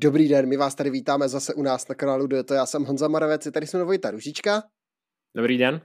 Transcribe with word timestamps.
Dobrý 0.00 0.28
den, 0.28 0.48
my 0.48 0.56
vás 0.56 0.74
tady 0.74 0.90
vítáme 0.90 1.28
zase 1.28 1.54
u 1.54 1.62
nás 1.62 1.88
na 1.88 1.94
kanálu 1.94 2.26
Dueto. 2.26 2.54
Já 2.54 2.66
jsem 2.66 2.84
Honza 2.84 3.08
Maravec, 3.08 3.48
tady 3.52 3.66
jsme 3.66 3.84
Vojta 3.84 4.10
Ružička. 4.10 4.62
Dobrý 5.36 5.58
den. 5.58 5.80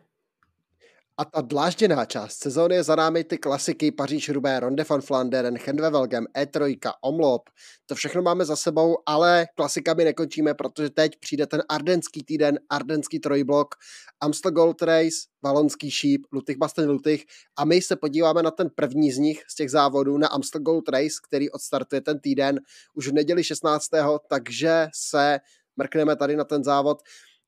A 1.17 1.25
ta 1.25 1.41
dlážděná 1.41 2.05
část 2.05 2.37
sezóny 2.37 2.75
je 2.75 2.83
za 2.83 2.95
námi 2.95 3.23
ty 3.23 3.37
klasiky 3.37 3.91
Paříž 3.91 4.29
Rubé, 4.29 4.59
Ronde 4.59 4.85
van 4.89 5.01
Flanderen, 5.01 5.57
Chendvevelgem, 5.57 6.25
E3, 6.37 6.91
Omlop. 7.01 7.49
To 7.85 7.95
všechno 7.95 8.21
máme 8.21 8.45
za 8.45 8.55
sebou, 8.55 8.97
ale 9.05 9.47
klasikami 9.55 10.03
nekončíme, 10.03 10.53
protože 10.53 10.89
teď 10.89 11.19
přijde 11.19 11.47
ten 11.47 11.63
ardenský 11.69 12.23
týden, 12.23 12.59
ardenský 12.69 13.19
trojblok, 13.19 13.75
Amstel 14.19 14.51
Gold 14.51 14.81
Race, 14.81 15.17
Valonský 15.43 15.91
šíp, 15.91 16.25
Lutych 16.31 16.57
Basten 16.57 16.89
Lutych 16.89 17.25
a 17.57 17.65
my 17.65 17.81
se 17.81 17.95
podíváme 17.95 18.43
na 18.43 18.51
ten 18.51 18.69
první 18.75 19.11
z 19.11 19.17
nich, 19.17 19.43
z 19.47 19.55
těch 19.55 19.71
závodů, 19.71 20.17
na 20.17 20.27
Amstel 20.27 20.61
Gold 20.61 20.89
Race, 20.89 21.15
který 21.27 21.49
odstartuje 21.49 22.01
ten 22.01 22.19
týden 22.19 22.59
už 22.93 23.07
v 23.07 23.13
neděli 23.13 23.43
16. 23.43 23.89
takže 24.29 24.87
se 24.95 25.39
mrkneme 25.77 26.15
tady 26.15 26.35
na 26.35 26.43
ten 26.43 26.63
závod. 26.63 27.01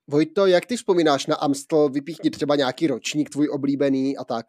Vojto, 0.08 0.46
jak 0.46 0.66
ty 0.66 0.78
vzpomínáš 0.78 1.28
na 1.28 1.36
Amstel? 1.36 1.90
Vypíchni 1.90 2.30
třeba 2.30 2.56
nějaký 2.56 2.88
ročník 2.88 3.30
tvůj 3.30 3.50
oblíbený 3.50 4.18
a 4.18 4.24
tak. 4.24 4.46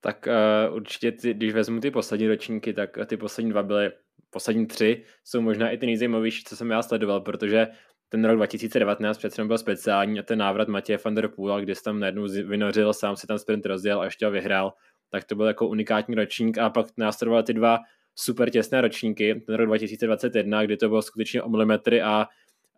Tak 0.00 0.28
uh, 0.68 0.76
určitě, 0.76 1.12
ty, 1.12 1.34
když 1.34 1.52
vezmu 1.52 1.80
ty 1.80 1.90
poslední 1.90 2.28
ročníky, 2.28 2.72
tak 2.72 2.98
ty 3.06 3.16
poslední 3.16 3.50
dva 3.50 3.62
byly, 3.62 3.92
poslední 4.30 4.66
tři 4.66 5.04
jsou 5.24 5.40
možná 5.40 5.70
i 5.70 5.78
ty 5.78 5.86
nejzajímavější, 5.86 6.44
co 6.44 6.56
jsem 6.56 6.70
já 6.70 6.82
sledoval, 6.82 7.20
protože 7.20 7.68
ten 8.08 8.24
rok 8.24 8.36
2019 8.36 9.18
přece 9.18 9.44
byl 9.44 9.58
speciální 9.58 10.18
a 10.18 10.22
ten 10.22 10.38
návrat 10.38 10.68
Matěje 10.68 10.98
van 11.04 11.14
der 11.14 11.28
Poola, 11.28 11.60
kdy 11.60 11.74
tam 11.84 12.00
najednou 12.00 12.26
vynořil, 12.28 12.94
sám 12.94 13.16
si 13.16 13.26
tam 13.26 13.38
sprint 13.38 13.66
rozděl 13.66 14.00
a 14.00 14.04
ještě 14.04 14.26
ho 14.26 14.32
vyhrál, 14.32 14.72
tak 15.10 15.24
to 15.24 15.34
byl 15.34 15.46
jako 15.46 15.68
unikátní 15.68 16.14
ročník 16.14 16.58
a 16.58 16.70
pak 16.70 16.86
následovaly 16.96 17.44
ty 17.44 17.54
dva 17.54 17.78
super 18.14 18.50
těsné 18.50 18.80
ročníky, 18.80 19.42
ten 19.46 19.54
rok 19.54 19.66
2021, 19.66 20.64
kdy 20.64 20.76
to 20.76 20.88
bylo 20.88 21.02
skutečně 21.02 21.42
o 21.42 21.48
milimetry 21.48 22.02
a 22.02 22.26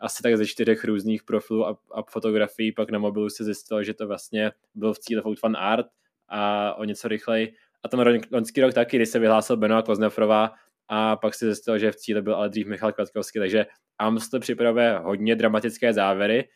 asi 0.01 0.23
tak 0.23 0.37
ze 0.37 0.47
čtyřech 0.47 0.85
různých 0.85 1.23
profilů 1.23 1.67
a, 1.67 1.79
a 1.95 2.03
fotografií, 2.03 2.73
pak 2.73 2.91
na 2.91 2.99
mobilu 2.99 3.31
se 3.31 3.45
zjistilo, 3.45 3.83
že 3.83 3.95
to 3.95 4.07
vlastně 4.07 4.53
byl 4.75 4.93
v 4.95 4.99
cíle 4.99 5.23
Fan 5.41 5.57
Art 5.57 5.87
a 6.29 6.75
o 6.75 6.85
něco 6.85 7.09
rychleji. 7.09 7.55
A 7.83 7.89
ten 7.89 8.21
loňský 8.33 8.61
rok 8.61 8.75
taky, 8.75 8.97
kdy 8.97 9.07
se 9.07 9.19
vyhlásil 9.19 9.57
Benoa 9.57 9.83
Koznefrová 9.83 10.53
a 10.89 11.17
pak 11.17 11.35
se 11.35 11.47
zjistilo, 11.47 11.79
že 11.79 11.93
v 11.93 11.97
cíli 11.97 12.23
byl 12.23 12.35
ale 12.35 12.49
dřív 12.49 12.67
Michal 12.67 12.93
Kvatkovský, 12.93 13.39
takže 13.39 13.67
Amstel 13.99 14.41
připravuje 14.41 14.99
hodně 14.99 15.37
dramatické 15.37 15.93
závěry, 15.93 16.49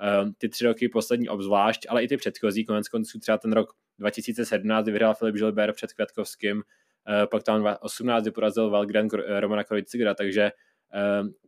ehm, 0.00 0.32
ty 0.38 0.48
tři 0.48 0.64
roky 0.64 0.88
poslední 0.88 1.28
obzvlášť, 1.28 1.86
ale 1.88 2.04
i 2.04 2.08
ty 2.08 2.16
předchozí, 2.16 2.64
konec 2.64 2.88
konců 2.88 3.18
třeba 3.18 3.38
ten 3.38 3.52
rok 3.52 3.72
2017, 3.98 4.84
kdy 4.84 4.92
vyhrál 4.92 5.14
Filip 5.14 5.36
Žilber 5.36 5.72
před 5.72 5.92
Květkovským, 5.92 6.62
eh, 7.08 7.26
pak 7.26 7.42
tam 7.42 7.60
2018 7.60 8.30
porazil 8.30 8.70
Valgren 8.70 9.08
Romana 9.40 9.64
Krojcigera, 9.64 10.14
takže 10.14 10.50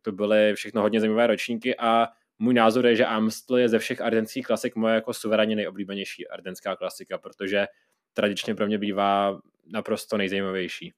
to 0.03 0.13
byly 0.13 0.55
všechno 0.55 0.83
hodně 0.83 1.01
zajímavé 1.01 1.27
ročníky 1.27 1.79
a 1.79 2.09
můj 2.39 2.55
názor 2.55 2.87
je, 2.87 2.97
že 2.97 3.07
Amstel 3.07 3.57
je 3.57 3.69
ze 3.69 3.79
všech 3.79 4.01
ardenských 4.01 4.47
klasik 4.47 4.77
moje 4.77 4.95
jako 4.95 5.15
suverénně 5.15 5.57
nejoblíbenější 5.57 6.29
ardenská 6.29 6.77
klasika, 6.77 7.19
protože 7.19 7.67
tradičně 8.13 8.55
pro 8.55 8.67
mě 8.67 8.79
bývá 8.79 9.41
naprosto 9.67 10.17
nejzajímavější 10.17 10.93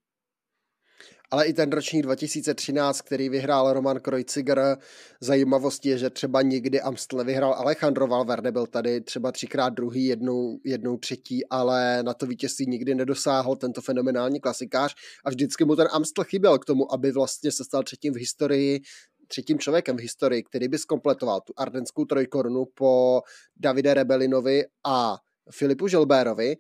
ale 1.34 1.46
i 1.46 1.52
ten 1.52 1.70
ročník 1.70 2.02
2013, 2.02 3.00
který 3.00 3.28
vyhrál 3.28 3.72
Roman 3.72 4.00
Kreuziger. 4.00 4.78
Zajímavostí 5.20 5.88
je, 5.88 5.98
že 5.98 6.10
třeba 6.10 6.42
nikdy 6.42 6.80
Amstel 6.80 7.24
vyhrál 7.24 7.52
Alejandro 7.52 8.06
Valverde, 8.06 8.52
byl 8.52 8.66
tady 8.66 9.00
třeba 9.00 9.32
třikrát 9.32 9.68
druhý, 9.68 10.04
jednou, 10.04 10.60
jednou 10.64 10.96
třetí, 10.96 11.46
ale 11.46 12.02
na 12.02 12.14
to 12.14 12.26
vítězství 12.26 12.66
nikdy 12.66 12.94
nedosáhl 12.94 13.56
tento 13.56 13.80
fenomenální 13.80 14.40
klasikář 14.40 14.94
a 15.24 15.30
vždycky 15.30 15.64
mu 15.64 15.76
ten 15.76 15.88
Amstel 15.92 16.24
chyběl 16.24 16.58
k 16.58 16.64
tomu, 16.64 16.92
aby 16.92 17.12
vlastně 17.12 17.52
se 17.52 17.64
stal 17.64 17.82
třetím 17.82 18.14
v 18.14 18.18
historii 18.18 18.80
třetím 19.28 19.58
člověkem 19.58 19.96
v 19.96 20.00
historii, 20.00 20.42
který 20.42 20.68
by 20.68 20.78
skompletoval 20.78 21.40
tu 21.40 21.52
ardenskou 21.56 22.04
trojkorunu 22.04 22.64
po 22.74 23.22
Davide 23.56 23.94
Rebelinovi 23.94 24.64
a 24.86 25.16
Filipu 25.50 25.88
Žilbérovi. 25.88 26.56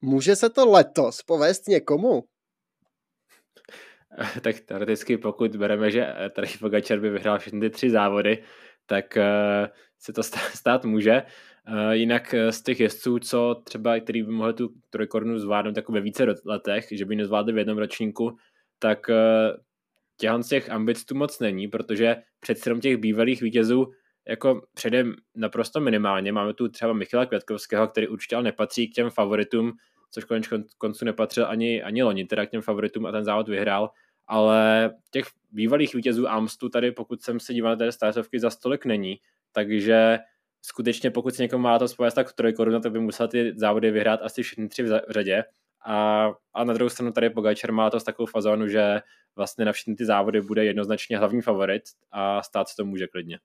Může 0.00 0.36
se 0.36 0.50
to 0.50 0.70
letos 0.70 1.22
povést 1.22 1.68
někomu? 1.68 2.22
tak 4.40 4.60
teoreticky 4.60 5.18
pokud 5.18 5.56
bereme, 5.56 5.90
že 5.90 6.14
tady 6.34 6.48
Pogačar 6.60 7.00
by 7.00 7.10
vyhrál 7.10 7.38
všechny 7.38 7.60
ty 7.60 7.70
tři 7.70 7.90
závody, 7.90 8.42
tak 8.86 9.16
uh, 9.16 9.68
se 9.98 10.12
to 10.12 10.22
stát 10.54 10.84
může. 10.84 11.22
Uh, 11.68 11.90
jinak 11.90 12.34
eh, 12.34 12.52
z 12.52 12.62
těch 12.62 12.80
jezdců, 12.80 13.18
co 13.18 13.62
třeba, 13.64 14.00
který 14.00 14.22
by 14.22 14.32
mohli 14.32 14.54
tu 14.54 14.68
trojkorunu 14.90 15.38
zvládnout 15.38 15.76
jako 15.76 15.92
ve 15.92 16.00
více 16.00 16.26
letech, 16.44 16.86
že 16.90 17.04
by 17.04 17.16
nezvládli 17.16 17.52
v 17.52 17.58
jednom 17.58 17.78
ročníku, 17.78 18.36
tak 18.78 19.10
těchto 20.20 20.42
z 20.42 20.48
těch 20.48 20.70
ambic 20.70 21.04
tu 21.04 21.14
moc 21.14 21.40
není, 21.40 21.68
protože 21.68 22.16
před 22.40 22.58
těch 22.80 22.96
bývalých 22.96 23.42
vítězů 23.42 23.86
jako 24.28 24.62
předem 24.74 25.14
naprosto 25.36 25.80
minimálně. 25.80 26.32
Máme 26.32 26.54
tu 26.54 26.68
třeba 26.68 26.92
Michala 26.92 27.26
Květkovského, 27.26 27.88
který 27.88 28.08
určitě 28.08 28.36
ale 28.36 28.44
nepatří 28.44 28.88
k 28.88 28.94
těm 28.94 29.10
favoritům, 29.10 29.72
což 30.10 30.24
konec 30.24 30.46
koncu 30.78 31.04
nepatřil 31.04 31.46
ani, 31.46 31.82
ani 31.82 32.02
loni, 32.02 32.24
teda 32.24 32.46
k 32.46 32.50
těm 32.50 32.62
favoritům 32.62 33.06
a 33.06 33.12
ten 33.12 33.24
závod 33.24 33.48
vyhrál, 33.48 33.90
ale 34.26 34.90
těch 35.10 35.26
bývalých 35.50 35.94
vítězů 35.94 36.28
Amstu 36.28 36.68
tady, 36.68 36.92
pokud 36.92 37.22
jsem 37.22 37.40
se 37.40 37.54
díval 37.54 37.72
na 37.72 37.76
té 37.76 37.92
startovky, 37.92 38.40
za 38.40 38.50
stolik 38.50 38.84
není, 38.84 39.16
takže 39.52 40.18
skutečně 40.62 41.10
pokud 41.10 41.34
se 41.34 41.42
někomu 41.42 41.62
má 41.62 41.78
to 41.78 41.88
spojit 41.88 42.14
tak 42.14 42.32
trojkoruna, 42.32 42.80
tak 42.80 42.92
by 42.92 43.00
musel 43.00 43.28
ty 43.28 43.52
závody 43.56 43.90
vyhrát 43.90 44.20
asi 44.22 44.42
všechny 44.42 44.68
tři 44.68 44.82
v 44.82 45.00
řadě. 45.10 45.44
A, 45.86 46.28
a 46.54 46.64
na 46.64 46.74
druhou 46.74 46.88
stranu 46.88 47.12
tady 47.12 47.30
Pogačar 47.30 47.72
má 47.72 47.90
to 47.90 48.00
s 48.00 48.04
takovou 48.04 48.26
fazonu, 48.26 48.68
že 48.68 49.00
vlastně 49.36 49.64
na 49.64 49.72
všechny 49.72 49.94
ty 49.96 50.04
závody 50.04 50.40
bude 50.40 50.64
jednoznačně 50.64 51.18
hlavní 51.18 51.42
favorit 51.42 51.82
a 52.10 52.42
stát 52.42 52.68
se 52.68 52.76
to 52.76 52.84
může 52.84 53.06
klidně. 53.06 53.38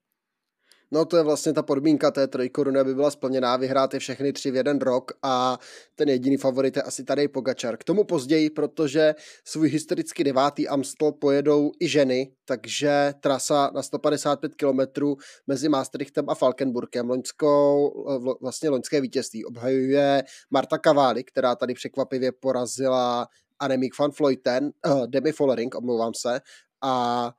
No 0.90 1.04
to 1.04 1.16
je 1.16 1.22
vlastně 1.22 1.52
ta 1.52 1.62
podmínka 1.62 2.10
té 2.10 2.26
trojkoruny, 2.26 2.80
aby 2.80 2.94
byla 2.94 3.10
splněná, 3.10 3.56
vyhrát 3.56 3.94
je 3.94 4.00
všechny 4.00 4.32
tři 4.32 4.50
v 4.50 4.56
jeden 4.56 4.78
rok 4.78 5.12
a 5.22 5.58
ten 5.94 6.08
jediný 6.08 6.36
favorit 6.36 6.76
je 6.76 6.82
asi 6.82 7.04
tady 7.04 7.28
Pogačar. 7.28 7.76
K 7.76 7.84
tomu 7.84 8.04
později, 8.04 8.50
protože 8.50 9.14
svůj 9.44 9.68
historicky 9.68 10.24
devátý 10.24 10.68
Amstel 10.68 11.12
pojedou 11.12 11.72
i 11.80 11.88
ženy, 11.88 12.32
takže 12.44 13.14
trasa 13.20 13.70
na 13.74 13.82
155 13.82 14.54
km 14.54 15.06
mezi 15.46 15.68
Maastrichtem 15.68 16.30
a 16.30 16.34
Falkenburgem, 16.34 17.10
loňskou, 17.10 17.92
vlastně 18.40 18.68
loňské 18.68 19.00
vítězství 19.00 19.44
obhajuje 19.44 20.22
Marta 20.50 20.78
Cavalli, 20.78 21.24
která 21.24 21.56
tady 21.56 21.74
překvapivě 21.74 22.32
porazila 22.32 23.26
Annemiek 23.58 23.98
van 23.98 24.10
Vleuten, 24.18 24.70
uh, 24.86 25.06
Demi 25.06 25.32
Follering, 25.32 25.74
omlouvám 25.74 26.12
se, 26.14 26.40
a 26.82 27.32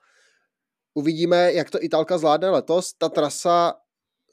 Uvidíme, 0.97 1.53
jak 1.53 1.69
to 1.69 1.83
Italka 1.83 2.17
zvládne 2.17 2.49
letos. 2.49 2.93
Ta 2.97 3.09
trasa 3.09 3.73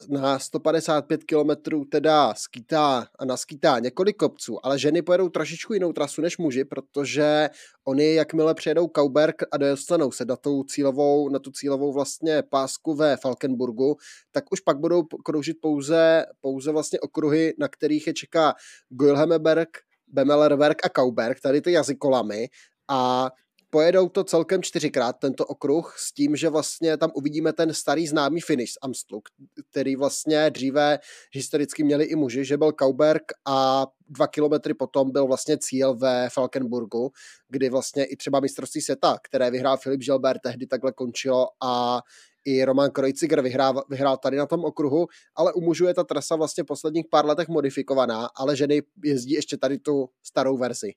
na 0.09 0.39
155 0.39 1.25
km 1.25 1.85
teda 1.89 2.35
skýtá 2.35 3.07
a 3.19 3.25
naskýtá 3.25 3.79
několik 3.79 4.17
kopců, 4.17 4.67
ale 4.67 4.79
ženy 4.79 5.03
pojedou 5.03 5.29
trošičku 5.29 5.75
jinou 5.75 5.93
trasu 5.93 6.23
než 6.23 6.39
muži, 6.39 6.65
protože 6.65 7.51
oni 7.85 8.15
jakmile 8.15 8.55
přijedou 8.55 8.89
Kauberg 8.89 9.43
a 9.53 9.57
dostanou 9.57 10.13
se 10.13 10.25
na, 10.25 10.37
tu 10.37 10.65
cílovou, 10.65 11.29
na 11.29 11.39
tu 11.39 11.51
cílovou 11.51 11.93
vlastně 11.93 12.43
pásku 12.43 12.95
ve 12.95 13.17
Falkenburgu, 13.17 13.97
tak 14.33 14.45
už 14.53 14.61
pak 14.61 14.79
budou 14.79 15.03
kroužit 15.03 15.57
pouze, 15.61 16.25
pouze 16.41 16.73
vlastně 16.73 17.01
okruhy, 17.01 17.55
na 17.59 17.69
kterých 17.69 18.07
je 18.07 18.13
čeká 18.13 18.55
Guilhemeberg, 18.89 19.69
Bemelerberg 20.09 20.87
a 20.87 20.89
Kauberg, 20.89 21.41
tady 21.41 21.61
ty 21.61 21.73
jazykolamy 21.73 22.49
a 22.89 23.31
pojedou 23.75 24.09
to 24.09 24.25
celkem 24.25 24.62
čtyřikrát, 24.62 25.17
tento 25.19 25.47
okruh, 25.47 25.95
s 25.99 26.12
tím, 26.12 26.37
že 26.37 26.49
vlastně 26.49 26.97
tam 26.97 27.11
uvidíme 27.15 27.53
ten 27.53 27.75
starý 27.75 28.06
známý 28.06 28.41
finish 28.41 28.73
z 28.73 28.79
Amstlu, 28.82 29.23
který 29.71 29.97
vlastně 29.97 30.50
dříve 30.50 30.99
historicky 31.32 31.85
měli 31.85 32.05
i 32.05 32.17
muži, 32.17 32.44
že 32.44 32.56
byl 32.56 32.73
Kauberg 32.73 33.23
a 33.47 33.87
dva 34.09 34.26
kilometry 34.26 34.75
potom 34.75 35.12
byl 35.12 35.26
vlastně 35.26 35.59
cíl 35.59 35.94
ve 35.94 36.29
Falkenburgu, 36.31 37.11
kdy 37.49 37.71
vlastně 37.71 38.05
i 38.05 38.17
třeba 38.17 38.41
mistrovství 38.41 38.81
světa, 38.81 39.19
které 39.23 39.50
vyhrál 39.50 39.76
Filip 39.76 40.03
Žilber, 40.03 40.38
tehdy 40.43 40.67
takhle 40.67 40.93
končilo 40.93 41.47
a 41.62 42.00
i 42.44 42.65
Roman 42.65 42.91
Kreuziger 42.91 43.41
vyhrál, 43.41 43.82
vyhrál 43.91 44.17
tady 44.17 44.37
na 44.37 44.47
tom 44.47 44.65
okruhu, 44.65 45.06
ale 45.37 45.53
u 45.53 45.61
mužů 45.61 45.87
je 45.87 45.94
ta 45.94 46.05
trasa 46.05 46.37
vlastně 46.37 46.65
posledních 46.65 47.06
pár 47.11 47.26
letech 47.26 47.49
modifikovaná, 47.49 48.29
ale 48.37 48.56
ženy 48.56 48.82
jezdí 49.05 49.32
ještě 49.32 49.56
tady 49.56 49.79
tu 49.79 50.09
starou 50.23 50.56
verzi. 50.56 50.93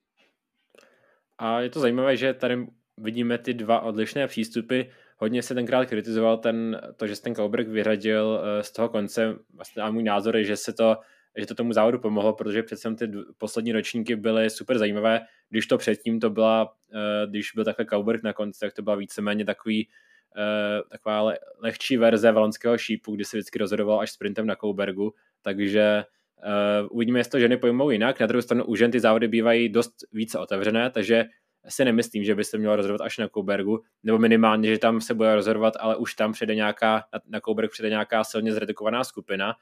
A 1.38 1.62
je 1.62 1.69
to 1.69 1.80
zajímavé, 1.80 2.18
že 2.18 2.34
tady 2.34 2.68
vidíme 2.98 3.38
ty 3.38 3.54
dva 3.54 3.80
odlišné 3.80 4.28
přístupy. 4.28 4.81
Hodně 5.18 5.44
se 5.44 5.56
tenkrát 5.56 5.86
kritizoval 5.86 6.38
ten, 6.38 6.81
to, 6.95 7.07
že 7.07 7.16
se 7.16 7.22
ten 7.22 7.34
Kauberg 7.34 7.68
vyřadil 7.68 8.42
eh, 8.44 8.63
z 8.63 8.72
toho 8.72 8.89
konce. 8.89 9.36
Vlastně 9.54 9.84
a 9.84 9.92
můj 9.92 10.04
názor 10.04 10.38
je, 10.38 10.44
že 10.44 10.57
se 10.57 10.74
to 10.74 10.98
že 11.38 11.45
to 11.45 11.56
tomu 11.56 11.74
závodu 11.74 12.00
pomohlo, 12.00 12.34
protože 12.34 12.63
přece 12.63 12.95
ty 12.95 13.12
poslední 13.38 13.72
ročníky 13.72 14.16
byly 14.16 14.50
super 14.50 14.78
zajímavé. 14.78 15.22
Když 15.50 15.68
to 15.68 15.78
předtím 15.78 16.19
to 16.19 16.30
byla, 16.30 16.74
eh, 16.94 17.28
když 17.28 17.51
byl 17.56 17.66
takhle 17.66 17.86
Kauberg 17.86 18.24
na 18.24 18.34
konci, 18.34 18.60
tak 18.60 18.74
to 18.74 18.81
byla 18.81 18.95
víceméně 18.95 19.45
takový, 19.45 19.89
eh, 20.38 20.81
taková 20.89 21.34
lehčí 21.60 21.98
verze 21.98 22.31
valonského 22.31 22.78
šípu, 22.78 23.16
kdy 23.16 23.25
se 23.25 23.38
vždycky 23.38 23.60
rozhodoval 23.60 24.00
až 24.00 24.12
sprintem 24.12 24.45
na 24.45 24.56
Kaubergu, 24.56 25.13
takže 25.42 26.04
Uh, 26.45 26.88
uvidíme, 26.92 27.19
jestli 27.19 27.31
to 27.31 27.39
ženy 27.39 27.57
pojmou 27.57 27.89
jinak. 27.89 28.19
Na 28.19 28.28
druhou 28.28 28.42
stranu 28.42 28.66
u 28.66 28.75
žen 28.75 28.92
ty 28.92 29.00
závody 29.00 29.28
bývají 29.28 29.69
dost 29.69 29.94
více 30.13 30.39
otevřené, 30.39 30.89
takže 30.89 31.25
si 31.69 31.86
nemyslím, 31.86 32.24
že 32.24 32.36
by 32.36 32.44
se 32.44 32.57
mělo 32.57 32.75
rozhodovat 32.75 33.06
až 33.06 33.18
na 33.18 33.28
Koubergu, 33.28 33.84
nebo 34.04 34.18
minimálně, 34.18 34.69
že 34.69 34.80
tam 34.80 35.01
se 35.01 35.13
bude 35.13 35.36
rozhodovat, 35.36 35.74
ale 35.80 35.95
už 35.95 36.13
tam 36.13 36.34
přijde 36.34 36.56
nějaká, 36.56 37.04
na 37.28 37.42
Kouberg 37.42 37.72
přijde 37.72 37.89
nějaká 37.89 38.24
silně 38.24 38.54
zredukovaná 38.54 39.04
skupina, 39.04 39.56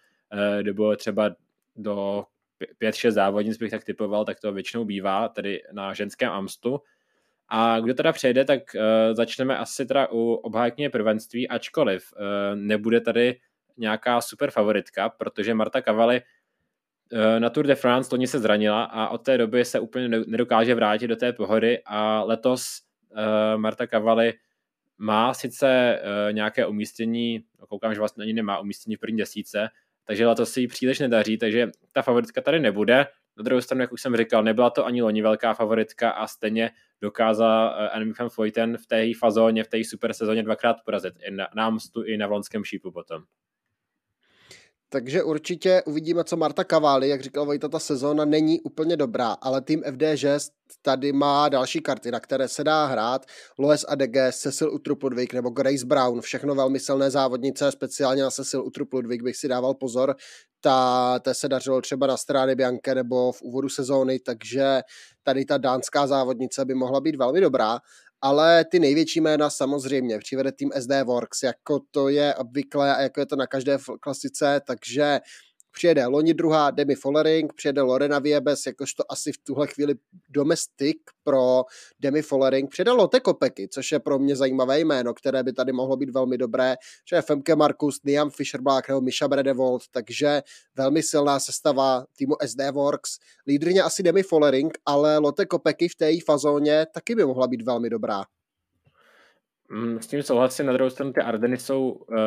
kde 0.61 0.73
bylo 0.73 0.95
třeba 0.95 1.35
do 1.75 2.23
5-6 2.81 3.11
závodnic 3.11 3.57
bych 3.57 3.71
tak 3.71 3.83
typoval, 3.83 4.25
tak 4.25 4.39
to 4.39 4.53
většinou 4.53 4.85
bývá, 4.85 5.29
tedy 5.29 5.61
na 5.71 5.93
ženském 5.93 6.29
Amstu. 6.29 6.81
A 7.47 7.79
kdo 7.79 7.93
teda 7.93 8.13
přejde, 8.13 8.45
tak 8.45 8.61
uh, 8.75 8.81
začneme 9.15 9.57
asi 9.57 9.85
teda 9.85 10.07
u 10.11 10.33
obhájkyně 10.33 10.89
prvenství, 10.89 11.47
ačkoliv 11.47 12.13
uh, 12.13 12.19
nebude 12.55 13.01
tady 13.01 13.39
nějaká 13.77 14.21
super 14.21 14.51
favoritka, 14.51 15.09
protože 15.09 15.53
Marta 15.53 15.81
uh, 15.87 16.19
na 17.39 17.49
Tour 17.49 17.67
de 17.67 17.75
France 17.75 18.15
loni 18.15 18.27
se 18.27 18.39
zranila 18.39 18.83
a 18.83 19.07
od 19.07 19.17
té 19.17 19.37
doby 19.37 19.65
se 19.65 19.79
úplně 19.79 20.09
nedokáže 20.09 20.75
vrátit 20.75 21.07
do 21.07 21.15
té 21.15 21.33
pohody 21.33 21.79
a 21.85 22.23
letos 22.23 22.81
uh, 23.09 23.17
Marta 23.61 23.87
Cavalli 23.87 24.33
má 24.97 25.33
sice 25.33 25.99
uh, 26.01 26.33
nějaké 26.33 26.65
umístění, 26.65 27.43
koukám, 27.69 27.93
že 27.93 27.99
vlastně 27.99 28.23
ani 28.23 28.33
nemá 28.33 28.59
umístění 28.59 28.95
v 28.95 28.99
první 28.99 29.17
desíce, 29.17 29.69
takže 30.03 30.27
letos 30.27 30.51
se 30.51 30.61
jí 30.61 30.67
příliš 30.67 30.99
nedaří, 30.99 31.37
takže 31.37 31.69
ta 31.91 32.01
favoritka 32.01 32.41
tady 32.41 32.59
nebude. 32.59 33.05
Na 33.37 33.43
druhou 33.43 33.61
stranu, 33.61 33.81
jak 33.81 33.91
už 33.91 34.01
jsem 34.01 34.15
říkal, 34.15 34.43
nebyla 34.43 34.69
to 34.69 34.85
ani 34.85 35.01
loni 35.01 35.21
velká 35.21 35.53
favoritka 35.53 36.09
a 36.09 36.27
stejně 36.27 36.71
dokázal 37.01 37.67
uh, 37.67 37.95
Enemy 37.95 38.13
van 38.19 38.29
Vleuten 38.37 38.77
v 38.77 38.87
té 38.87 39.05
fazóně, 39.19 39.63
v 39.63 39.67
té 39.67 39.83
super 39.83 40.13
sezóně 40.13 40.43
dvakrát 40.43 40.77
porazit. 40.85 41.13
I 41.27 41.31
na, 41.31 41.47
na 41.55 41.65
Amstu, 41.65 42.03
i 42.03 42.17
na 42.17 42.27
Vlonském 42.27 42.63
šípu 42.63 42.91
potom. 42.91 43.23
Takže 44.89 45.23
určitě 45.23 45.83
uvidíme, 45.85 46.23
co 46.23 46.37
Marta 46.37 46.63
Cavalli, 46.63 47.09
jak 47.09 47.21
říkal 47.21 47.45
Vojta, 47.45 47.67
ta 47.67 47.79
sezóna 47.79 48.25
není 48.25 48.61
úplně 48.61 48.97
dobrá, 48.97 49.31
ale 49.41 49.61
tým 49.61 49.83
FDŽ 49.83 50.25
tady 50.81 51.13
má 51.13 51.49
další 51.49 51.81
karty, 51.81 52.11
na 52.11 52.19
které 52.19 52.47
se 52.47 52.63
dá 52.63 52.85
hrát. 52.85 53.25
Loes 53.57 53.85
ADG, 53.87 54.17
Cecil 54.31 54.73
Utrup 54.73 55.03
Ludwig 55.03 55.33
nebo 55.33 55.49
Grace 55.49 55.85
Brown, 55.85 56.21
všechno 56.21 56.55
velmi 56.55 56.79
silné 56.79 57.11
závodnice, 57.11 57.71
speciálně 57.71 58.23
na 58.23 58.31
Cecil 58.31 58.65
Utrup 58.65 58.93
Ludwig 58.93 59.23
bych 59.23 59.35
si 59.35 59.47
dával 59.47 59.73
pozor. 59.73 60.15
Ta, 60.61 61.19
té 61.19 61.33
se 61.33 61.49
dařilo 61.49 61.81
třeba 61.81 62.07
na 62.07 62.17
Strády 62.17 62.55
Bianche 62.55 62.95
nebo 62.95 63.31
v 63.31 63.41
úvodu 63.41 63.69
sezóny, 63.69 64.19
takže 64.19 64.81
tady 65.23 65.45
ta 65.45 65.57
dánská 65.57 66.07
závodnice 66.07 66.65
by 66.65 66.73
mohla 66.73 67.01
být 67.01 67.15
velmi 67.15 67.41
dobrá 67.41 67.79
ale 68.21 68.65
ty 68.65 68.79
největší 68.79 69.21
jména 69.21 69.49
samozřejmě 69.49 70.19
přivede 70.19 70.51
tým 70.51 70.71
SD 70.79 70.91
Works, 71.03 71.43
jako 71.43 71.79
to 71.91 72.09
je 72.09 72.35
obvykle 72.35 72.95
a 72.95 73.01
jako 73.01 73.19
je 73.19 73.25
to 73.25 73.35
na 73.35 73.47
každé 73.47 73.77
klasice, 73.99 74.61
takže 74.67 75.19
přijede 75.75 76.05
loni 76.05 76.33
druhá 76.33 76.71
Demi 76.71 76.95
Follering, 76.95 77.53
přijede 77.53 77.81
Lorena 77.81 78.19
Viebes, 78.19 78.65
jakožto 78.65 79.03
asi 79.11 79.31
v 79.31 79.37
tuhle 79.37 79.67
chvíli 79.67 79.95
domestik 80.29 80.97
pro 81.23 81.63
Demi 81.99 82.21
Follering, 82.21 82.69
přijede 82.71 82.91
Lotte 82.91 83.19
Kopecky, 83.19 83.67
což 83.67 83.91
je 83.91 83.99
pro 83.99 84.19
mě 84.19 84.35
zajímavé 84.35 84.79
jméno, 84.79 85.13
které 85.13 85.43
by 85.43 85.53
tady 85.53 85.71
mohlo 85.71 85.97
být 85.97 86.09
velmi 86.09 86.37
dobré, 86.37 86.75
že 87.09 87.15
je 87.47 87.55
Markus, 87.55 88.03
Niam 88.03 88.29
Fischer-Black 88.29 88.89
nebo 88.89 89.01
Misha 89.01 89.27
Bredevold, 89.27 89.81
takže 89.91 90.41
velmi 90.75 91.03
silná 91.03 91.39
sestava 91.39 92.05
týmu 92.17 92.35
SD 92.45 92.61
Works. 92.71 93.17
Lídrně 93.47 93.81
asi 93.81 94.03
Demi 94.03 94.23
Follering, 94.23 94.77
ale 94.85 95.17
Lotte 95.17 95.45
Kopecky 95.45 95.87
v 95.87 95.95
té 95.95 96.11
fazóně 96.25 96.85
taky 96.93 97.15
by 97.15 97.25
mohla 97.25 97.47
být 97.47 97.61
velmi 97.61 97.89
dobrá. 97.89 98.23
Mm, 99.69 100.01
s 100.01 100.07
tím 100.07 100.23
souhlasím, 100.23 100.65
na 100.65 100.73
druhou 100.73 100.89
stranu 100.89 101.13
ty 101.13 101.21
Ardeny 101.21 101.57
jsou 101.57 101.89
uh, 101.89 102.17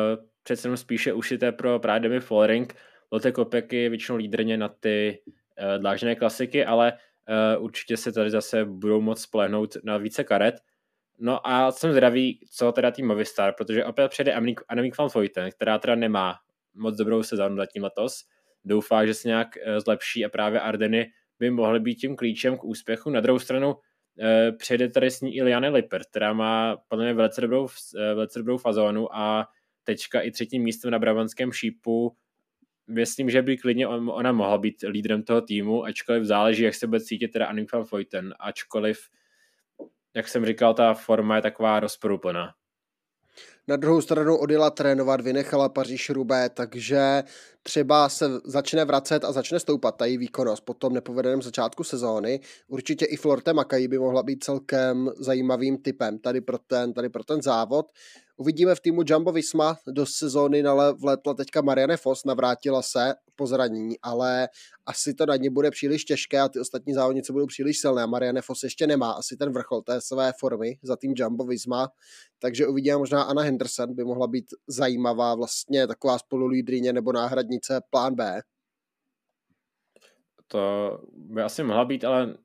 přece 0.43 0.67
jenom 0.67 0.77
spíše 0.77 1.13
ušité 1.13 1.51
pro 1.51 1.79
právě 1.79 2.09
Demi 2.09 2.19
Follering, 2.19 2.75
Lotte 3.11 3.31
Kopek 3.31 3.73
je 3.73 3.89
většinou 3.89 4.17
lídrně 4.17 4.57
na 4.57 4.69
ty 4.69 5.21
uh, 5.27 5.81
dlážné 5.81 6.15
klasiky, 6.15 6.65
ale 6.65 6.93
uh, 7.57 7.63
určitě 7.63 7.97
se 7.97 8.11
tady 8.11 8.29
zase 8.29 8.65
budou 8.65 9.01
moc 9.01 9.21
spolehnout 9.21 9.77
na 9.83 9.97
více 9.97 10.23
karet. 10.23 10.55
No 11.19 11.47
a 11.47 11.71
jsem 11.71 11.91
zdravý, 11.91 12.39
co 12.51 12.71
teda 12.71 12.91
tým 12.91 13.07
Movistar, 13.07 13.53
protože 13.57 13.85
opět 13.85 14.09
přijde 14.09 14.33
Annemiek 14.67 14.97
van 14.97 15.09
Vleuten, 15.13 15.51
která 15.51 15.79
teda 15.79 15.95
nemá 15.95 16.35
moc 16.73 16.95
dobrou 16.97 17.23
sezónu 17.23 17.57
zatím 17.57 17.83
letos. 17.83 18.13
Doufá, 18.65 19.05
že 19.05 19.13
se 19.13 19.27
nějak 19.27 19.47
uh, 19.67 19.79
zlepší 19.79 20.25
a 20.25 20.29
právě 20.29 20.59
Ardeny 20.59 21.11
by 21.39 21.49
mohly 21.49 21.79
být 21.79 21.95
tím 21.95 22.15
klíčem 22.15 22.57
k 22.57 22.63
úspěchu. 22.63 23.09
Na 23.09 23.19
druhou 23.21 23.39
stranu 23.39 23.75
přijde 24.57 24.89
tady 24.89 25.11
s 25.11 25.21
ní 25.21 25.35
i 25.35 25.43
Liane 25.43 25.69
Lipper, 25.69 26.01
která 26.09 26.33
má 26.33 26.77
podle 26.87 27.05
mě 27.05 27.13
velice 27.13 27.41
dobrou, 27.41 27.67
velice 27.93 28.39
dobrou 28.39 28.57
fazónu 28.57 29.15
a 29.15 29.47
teďka 29.83 30.21
i 30.21 30.31
třetím 30.31 30.63
místem 30.63 30.91
na 30.91 30.99
Brabantském 30.99 31.51
šípu 31.51 32.15
myslím, 32.89 33.29
že 33.29 33.41
by 33.41 33.57
klidně 33.57 33.87
ona 33.87 34.31
mohla 34.31 34.57
být 34.57 34.75
lídrem 34.87 35.23
toho 35.23 35.41
týmu, 35.41 35.85
ačkoliv 35.85 36.23
záleží, 36.23 36.63
jak 36.63 36.75
se 36.75 36.87
bude 36.87 36.99
cítit 36.99 37.27
teda 37.27 37.45
Annika 37.45 37.77
van 37.77 37.87
Vleuten, 37.91 38.33
ačkoliv, 38.39 38.99
jak 40.15 40.27
jsem 40.27 40.45
říkal, 40.45 40.73
ta 40.73 40.93
forma 40.93 41.35
je 41.35 41.41
taková 41.41 41.79
rozporuplná. 41.79 42.49
Na 43.67 43.75
druhou 43.75 44.01
stranu 44.01 44.37
odjela 44.37 44.69
trénovat, 44.69 45.21
vynechala 45.21 45.69
Paříž 45.69 46.09
Rubé, 46.09 46.49
takže 46.49 47.23
třeba 47.63 48.09
se 48.09 48.25
začne 48.45 48.85
vracet 48.85 49.23
a 49.23 49.31
začne 49.31 49.59
stoupat 49.59 49.97
ta 49.97 50.05
její 50.05 50.17
výkonnost 50.17 50.65
po 50.65 50.73
tom 50.73 50.93
nepovedeném 50.93 51.41
začátku 51.41 51.83
sezóny. 51.83 52.39
Určitě 52.67 53.05
i 53.05 53.15
Florte 53.15 53.53
Makají 53.53 53.87
by 53.87 53.99
mohla 53.99 54.23
být 54.23 54.43
celkem 54.43 55.09
zajímavým 55.17 55.77
typem 55.77 56.19
tady 56.19 56.41
pro 56.41 56.57
ten, 56.57 56.93
tady 56.93 57.09
pro 57.09 57.23
ten 57.23 57.41
závod. 57.41 57.85
Uvidíme 58.41 58.75
v 58.75 58.79
týmu 58.79 59.01
Jumbo 59.05 59.31
Visma 59.31 59.77
do 59.87 60.05
sezóny 60.05 60.63
vletla 60.93 61.33
teďka 61.33 61.61
Marianne 61.61 61.97
Foss, 61.97 62.25
navrátila 62.25 62.81
se 62.81 63.13
po 63.35 63.47
zranění, 63.47 63.95
ale 64.01 64.49
asi 64.85 65.13
to 65.13 65.25
na 65.25 65.35
ně 65.35 65.49
bude 65.49 65.71
příliš 65.71 66.05
těžké 66.05 66.39
a 66.39 66.49
ty 66.49 66.59
ostatní 66.59 66.93
závodnice 66.93 67.33
budou 67.33 67.45
příliš 67.45 67.79
silné. 67.79 68.07
Marianne 68.07 68.41
Foss 68.41 68.63
ještě 68.63 68.87
nemá 68.87 69.11
asi 69.11 69.37
ten 69.37 69.53
vrchol 69.53 69.81
té 69.81 70.01
své 70.01 70.31
formy 70.39 70.77
za 70.83 70.95
tým 70.95 71.13
Jumbo 71.17 71.43
Visma, 71.43 71.89
takže 72.41 72.67
uvidíme 72.67 72.97
možná 72.97 73.23
Anna 73.23 73.41
Henderson 73.41 73.95
by 73.95 74.03
mohla 74.03 74.27
být 74.27 74.45
zajímavá 74.67 75.35
vlastně 75.35 75.87
taková 75.87 76.19
spolulídrině 76.19 76.93
nebo 76.93 77.11
náhradnice 77.11 77.81
plán 77.89 78.15
B. 78.15 78.41
To 80.47 80.59
by 81.13 81.41
asi 81.41 81.63
mohla 81.63 81.85
být, 81.85 82.03
ale 82.03 82.37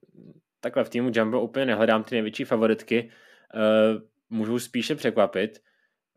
takhle 0.61 0.85
v 0.85 0.91
týmu 0.91 1.11
Jumbo 1.15 1.43
úplně 1.43 1.67
nehledám 1.67 2.05
ty 2.05 2.15
největší 2.15 2.45
favoritky. 2.45 3.11
Uh, 3.55 4.03
můžu 4.31 4.59
spíše 4.59 4.95
překvapit. 4.95 5.59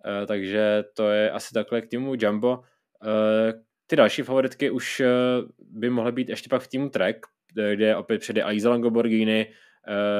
Eh, 0.07 0.25
takže 0.25 0.83
to 0.93 1.09
je 1.09 1.31
asi 1.31 1.53
takhle 1.53 1.81
k 1.81 1.87
týmu 1.87 2.13
Jumbo. 2.17 2.59
Eh, 3.05 3.53
ty 3.87 3.95
další 3.95 4.21
favoritky 4.21 4.69
už 4.69 4.99
eh, 4.99 5.07
by 5.59 5.89
mohly 5.89 6.11
být 6.11 6.29
ještě 6.29 6.49
pak 6.49 6.61
v 6.61 6.67
týmu 6.67 6.89
Trek, 6.89 7.25
kde 7.53 7.95
opět 7.95 8.17
přijde 8.17 8.43
Aiza 8.43 8.69
Langoborghini, 8.69 9.47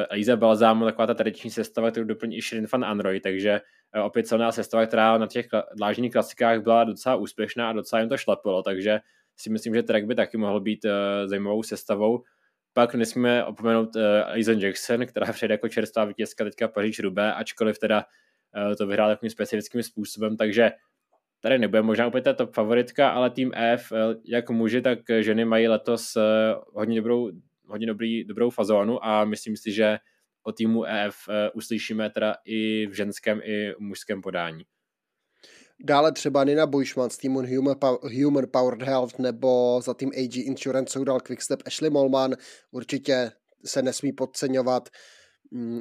Aiza 0.10 0.36
Balzámu, 0.36 0.86
taková 0.86 1.08
ta 1.08 1.14
tradiční 1.14 1.52
sestava, 1.52 1.92
kterou 1.92 2.06
doplní 2.06 2.38
i 2.38 2.42
Shirin 2.42 2.68
van 2.74 2.86
Android, 2.86 3.24
takže 3.24 3.62
opět 4.04 4.28
silná 4.28 4.52
sestava, 4.52 4.86
která 4.86 5.18
na 5.18 5.28
těch 5.28 5.48
dlážních 5.78 6.12
klasikách 6.12 6.62
byla 6.62 6.84
docela 6.84 7.16
úspěšná 7.16 7.70
a 7.70 7.74
docela 7.74 8.00
jim 8.00 8.10
to 8.10 8.18
šlapilo, 8.18 8.64
takže 8.64 9.00
si 9.38 9.50
myslím, 9.50 9.76
že 9.76 9.84
Trek 9.84 10.06
by 10.06 10.16
taky 10.16 10.38
mohl 10.38 10.60
být 10.60 10.86
zajímavou 11.26 11.64
sestavou. 11.64 12.24
Pak 12.74 12.96
nesmíme 12.96 13.46
opomenout 13.46 13.90
Aizen 14.26 14.60
Jackson, 14.60 15.06
která 15.06 15.34
přijde 15.34 15.54
jako 15.54 15.70
čerstvá 15.70 16.06
vítězka 16.06 16.44
teďka 16.44 16.68
Paříž 16.68 17.00
Rubé, 17.00 17.34
ačkoliv 17.34 17.80
teda 17.80 18.06
to 18.78 18.88
vyhrál 18.88 19.10
takovým 19.10 19.32
specifickým 19.32 19.84
způsobem, 19.84 20.38
takže 20.38 20.72
tady 21.42 21.60
nebude 21.60 21.82
možná 21.82 22.08
úplně 22.08 22.22
ta 22.22 22.34
top 22.34 22.54
favoritka, 22.54 23.10
ale 23.10 23.30
tým 23.30 23.52
F, 23.56 23.92
eh, 23.92 24.16
jak 24.26 24.50
muži, 24.50 24.82
tak 24.82 25.00
ženy 25.20 25.46
mají 25.46 25.68
letos 25.68 26.16
eh, 26.16 26.22
hodně 26.74 26.96
dobrou, 26.96 27.32
hodně 27.68 27.88
dobrý, 27.88 28.24
dobrou 28.24 28.50
fazónu 28.50 29.06
a 29.06 29.26
myslím 29.26 29.58
si, 29.58 29.72
že 29.72 29.98
o 30.44 30.52
týmu 30.52 30.86
EF 30.86 31.16
uslyšíme 31.54 32.10
teda 32.10 32.36
i 32.46 32.88
v 32.88 32.94
ženském, 32.94 33.42
i 33.44 33.72
v 33.72 33.80
mužském 33.80 34.22
podání. 34.22 34.64
Dále 35.80 36.12
třeba 36.12 36.44
Nina 36.44 36.66
Bushman 36.66 37.10
z 37.10 37.18
týmu 37.18 37.42
Human, 37.42 37.76
Human 38.24 38.46
Powered 38.52 38.82
Health 38.82 39.20
nebo 39.20 39.82
za 39.82 39.94
tým 39.94 40.10
AG 40.10 40.36
Insurance 40.36 40.94
jsou 40.94 41.04
dal 41.04 41.20
Quickstep 41.20 41.60
Ashley 41.66 41.90
Molman. 41.90 42.36
Určitě 42.72 43.32
se 43.66 43.82
nesmí 43.82 44.14
podceňovat. 44.14 44.90
Mm, 44.90 45.17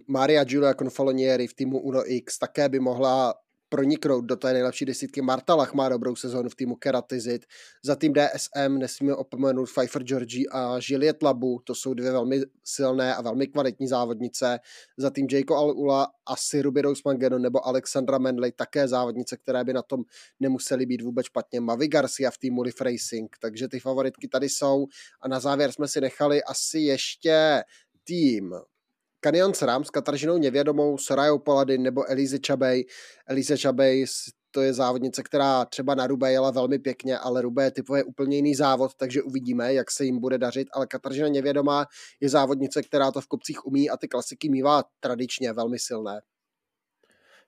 Maria 0.06 0.44
Giulia 0.44 0.74
Confalonieri 0.74 1.46
v 1.46 1.54
týmu 1.54 1.80
Uno 1.80 2.02
X 2.06 2.38
také 2.38 2.68
by 2.68 2.80
mohla 2.80 3.34
proniknout 3.68 4.24
do 4.24 4.36
té 4.36 4.52
nejlepší 4.52 4.84
desítky. 4.84 5.22
Marta 5.22 5.54
Lach 5.54 5.74
má 5.74 5.88
dobrou 5.88 6.16
sezónu 6.16 6.48
v 6.48 6.54
týmu 6.54 6.76
Keratizit. 6.76 7.46
Za 7.84 7.96
tým 7.96 8.12
DSM 8.12 8.78
nesmíme 8.78 9.14
opomenout 9.14 9.70
Pfeiffer 9.70 10.02
Georgie 10.02 10.46
a 10.52 10.78
Juliet 10.80 11.22
Labu. 11.22 11.60
To 11.64 11.74
jsou 11.74 11.94
dvě 11.94 12.12
velmi 12.12 12.40
silné 12.64 13.14
a 13.14 13.22
velmi 13.22 13.46
kvalitní 13.46 13.88
závodnice. 13.88 14.58
Za 14.96 15.10
tým 15.10 15.26
Jayko 15.30 15.56
Alula 15.56 16.08
asi 16.26 16.62
Ruby 16.62 16.82
Rose 16.82 17.02
Mangeno 17.04 17.38
nebo 17.38 17.66
Alexandra 17.66 18.18
Menley 18.18 18.52
také 18.52 18.88
závodnice, 18.88 19.36
které 19.36 19.64
by 19.64 19.72
na 19.72 19.82
tom 19.82 20.02
nemusely 20.40 20.86
být 20.86 21.02
vůbec 21.02 21.26
špatně. 21.26 21.60
Mavi 21.60 21.88
Garcia 21.88 22.30
v 22.30 22.38
týmu 22.38 22.62
Leaf 22.62 22.80
Racing. 22.80 23.36
Takže 23.40 23.68
ty 23.68 23.80
favoritky 23.80 24.28
tady 24.28 24.48
jsou. 24.48 24.86
A 25.20 25.28
na 25.28 25.40
závěr 25.40 25.72
jsme 25.72 25.88
si 25.88 26.00
nechali 26.00 26.44
asi 26.44 26.78
ještě 26.78 27.62
tým 28.04 28.54
Canyon 29.20 29.54
SRAM 29.54 29.84
s 29.84 29.90
Kataržinou 29.90 30.38
Nevědomou, 30.38 30.98
Sorajou 30.98 31.38
Paladin 31.38 31.82
nebo 31.82 32.10
Elize 32.10 32.38
Chabej. 32.46 32.84
Elize 33.28 33.56
Chabej 33.56 34.06
to 34.56 34.62
je 34.62 34.72
závodnice, 34.72 35.22
která 35.22 35.64
třeba 35.64 35.94
na 35.94 36.06
Rube 36.06 36.32
jela 36.32 36.50
velmi 36.50 36.78
pěkně, 36.78 37.18
ale 37.18 37.42
Rube 37.42 37.64
je 37.64 37.70
typově 37.70 38.04
úplně 38.04 38.36
jiný 38.36 38.54
závod, 38.54 38.94
takže 38.94 39.22
uvidíme, 39.22 39.74
jak 39.74 39.90
se 39.90 40.04
jim 40.04 40.20
bude 40.20 40.38
dařit, 40.38 40.68
ale 40.72 40.86
Katarzyna 40.86 41.28
Nevědomá 41.28 41.86
je 42.20 42.28
závodnice, 42.28 42.82
která 42.82 43.10
to 43.12 43.20
v 43.20 43.26
kopcích 43.26 43.66
umí 43.66 43.90
a 43.90 43.96
ty 43.96 44.08
klasiky 44.08 44.48
mývá 44.48 44.84
tradičně 45.00 45.52
velmi 45.52 45.78
silné. 45.78 46.20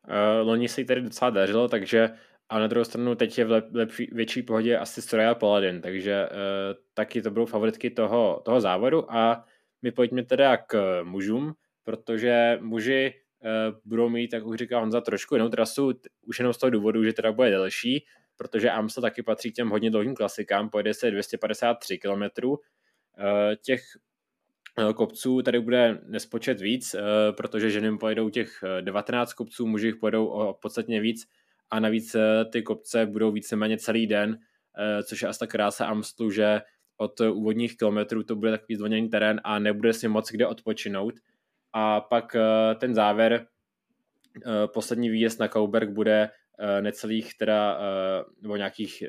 Uh, 0.09 0.47
loni 0.47 0.69
se 0.69 0.81
jí 0.81 0.87
tady 0.87 1.03
docela 1.03 1.31
dařilo, 1.31 1.69
takže 1.69 2.11
a 2.49 2.59
na 2.59 2.67
druhou 2.67 2.85
stranu 2.85 3.15
teď 3.15 3.39
je 3.39 3.45
v 3.45 3.51
lep, 3.51 3.65
lepší, 3.75 4.09
větší 4.13 4.43
pohodě 4.43 4.79
asi 4.79 5.03
Soraya 5.03 5.35
Paladin, 5.35 5.81
takže 5.81 6.29
uh, 6.31 6.37
taky 6.95 7.23
to 7.23 7.31
budou 7.31 7.47
favoritky 7.47 7.91
toho, 7.91 8.43
toho 8.45 8.61
závodu 8.61 9.13
a 9.13 9.45
my 9.83 9.93
pojďme 9.93 10.23
teda 10.23 10.57
k 10.57 11.03
mužům, 11.03 11.55
protože 11.85 12.59
muži 12.61 13.15
uh, 13.41 13.79
budou 13.85 14.09
mít, 14.09 14.33
jak 14.33 14.47
už 14.47 14.59
říká 14.59 14.81
Honza, 14.81 15.01
trošku 15.01 15.35
jinou 15.35 15.49
trasu, 15.49 15.93
už 16.23 16.39
jenom 16.39 16.53
z 16.53 16.59
toho 16.59 16.71
důvodu, 16.71 17.05
že 17.05 17.13
teda 17.13 17.33
bude 17.33 17.51
delší, 17.51 18.05
protože 18.37 18.71
Amstel 18.71 19.03
taky 19.03 19.23
patří 19.23 19.53
k 19.53 19.55
těm 19.55 19.69
hodně 19.69 19.91
dlouhým 19.91 20.15
klasikám, 20.15 20.71
pojede 20.71 20.95
se 20.95 21.11
253 21.11 21.99
km. 21.99 22.47
Uh, 22.47 22.55
těch 23.63 23.83
kopců 24.95 25.43
tady 25.43 25.61
bude 25.61 26.01
nespočet 26.07 26.61
víc, 26.61 26.97
protože 27.37 27.71
ženy 27.71 27.99
pojedou 27.99 28.29
těch 28.31 28.65
19 28.81 29.33
kopců, 29.33 29.67
muži 29.67 29.93
pojedou 29.93 30.27
o 30.27 30.55
podstatně 30.55 31.01
víc, 31.01 31.27
a 31.71 31.81
navíc 31.81 32.15
eh, 32.15 32.45
ty 32.45 32.63
kopce 32.63 33.07
budou 33.07 33.33
víceméně 33.33 33.79
celý 33.79 34.07
den, 34.07 34.39
eh, 34.79 35.03
což 35.03 35.23
je 35.23 35.29
asi 35.29 35.39
ta 35.39 35.47
krása 35.47 35.87
Amstlu, 35.87 36.31
že 36.31 36.61
od 36.99 37.21
úvodních 37.21 37.77
kilometrů 37.77 38.23
to 38.23 38.37
bude 38.37 38.51
takový 38.51 38.77
zvoněný 38.77 39.09
terén 39.09 39.41
a 39.45 39.59
nebude 39.59 39.93
si 39.93 40.09
moc 40.09 40.31
kde 40.31 40.47
odpočinout. 40.47 41.15
A 41.73 42.01
pak 42.01 42.35
eh, 42.35 42.75
ten 42.75 42.95
závěr, 42.95 43.47
poslední 44.75 45.11
výjezd 45.11 45.41
na 45.41 45.49
Kauberg 45.49 45.91
bude 45.91 46.31
necelých 46.81 47.35
teda, 47.39 47.81
nebo 48.43 48.57
nějakých 48.57 49.03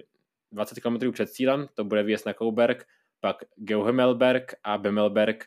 20 0.51 0.79
km 0.79 1.11
před 1.11 1.29
cílem, 1.29 1.67
to 1.73 1.83
bude 1.83 2.03
výjezd 2.03 2.25
na 2.25 2.33
Kauberg, 2.33 2.85
pak 3.19 3.37
Geuhemelberg 3.55 4.53
a 4.63 4.77
Bemelberg, 4.77 5.45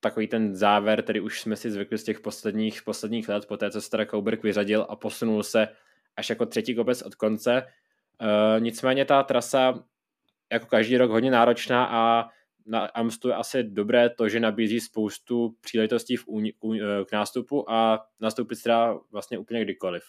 takový 0.00 0.28
ten 0.28 0.56
závěr, 0.56 1.02
který 1.02 1.20
už 1.20 1.40
jsme 1.40 1.56
si 1.56 1.70
zvykli 1.70 1.98
z 1.98 2.04
těch 2.04 2.20
posledních, 2.20 2.82
posledních 2.82 3.28
let, 3.28 3.46
po 3.46 3.56
té, 3.56 3.70
co 3.70 3.80
se 3.80 3.90
teda 3.90 4.04
Kauberg 4.04 4.42
vyřadil 4.42 4.86
a 4.88 4.96
posunul 4.96 5.42
se 5.42 5.68
až 6.16 6.30
jako 6.30 6.46
třetí 6.46 6.74
kopec 6.74 7.02
od 7.02 7.14
konce. 7.14 7.62
Uh, 7.62 8.60
nicméně 8.60 9.04
ta 9.04 9.22
trasa 9.22 9.84
jako 10.52 10.66
každý 10.66 10.96
rok 10.96 11.10
hodně 11.10 11.30
náročná 11.30 11.86
a 11.86 12.28
na 12.66 12.86
Amstu 12.86 13.28
je 13.28 13.34
asi 13.34 13.62
dobré 13.62 14.10
to, 14.10 14.28
že 14.28 14.40
nabízí 14.40 14.80
spoustu 14.80 15.54
příležitostí 15.60 16.16
v 16.16 16.28
uni, 16.28 16.52
u, 16.60 16.74
eh, 16.74 17.04
k 17.04 17.12
nástupu 17.12 17.70
a 17.70 18.00
nastoupit 18.20 18.56
se 18.56 18.68
dá 18.68 18.94
vlastně 19.12 19.38
úplně 19.38 19.64
kdykoliv 19.64 20.02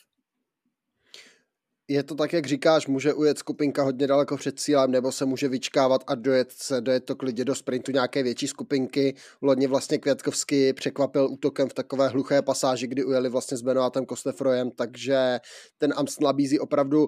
je 1.88 2.04
to 2.04 2.16
tak, 2.16 2.34
jak 2.34 2.46
říkáš, 2.46 2.88
může 2.88 3.14
ujet 3.14 3.38
skupinka 3.38 3.84
hodně 3.84 4.08
daleko 4.08 4.38
před 4.38 4.60
cílem, 4.60 4.92
nebo 4.92 5.12
se 5.12 5.26
může 5.26 5.48
vyčkávat 5.48 6.04
a 6.08 6.16
dojet 6.16 6.52
se, 6.52 6.82
dojet 6.82 7.06
to 7.06 7.16
klidně 7.16 7.46
do 7.46 7.56
sprintu 7.56 7.92
nějaké 7.92 8.24
větší 8.24 8.48
skupinky. 8.48 9.16
Lodně 9.42 9.68
vlastně 9.68 9.98
Květkovský 9.98 10.74
překvapil 10.74 11.28
útokem 11.32 11.70
v 11.70 11.74
takové 11.74 12.08
hluché 12.08 12.42
pasáži, 12.42 12.88
kdy 12.88 13.04
ujeli 13.04 13.30
vlastně 13.30 13.58
s 13.58 13.62
Benoátem 13.62 14.06
Kostefrojem, 14.06 14.72
takže 14.72 15.40
ten 15.78 15.94
Amstel 15.98 16.26
nabízí 16.26 16.60
opravdu 16.60 17.08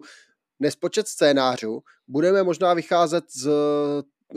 nespočet 0.59 1.07
scénářů. 1.07 1.81
Budeme 2.07 2.43
možná 2.43 2.73
vycházet 2.73 3.25
z 3.31 3.49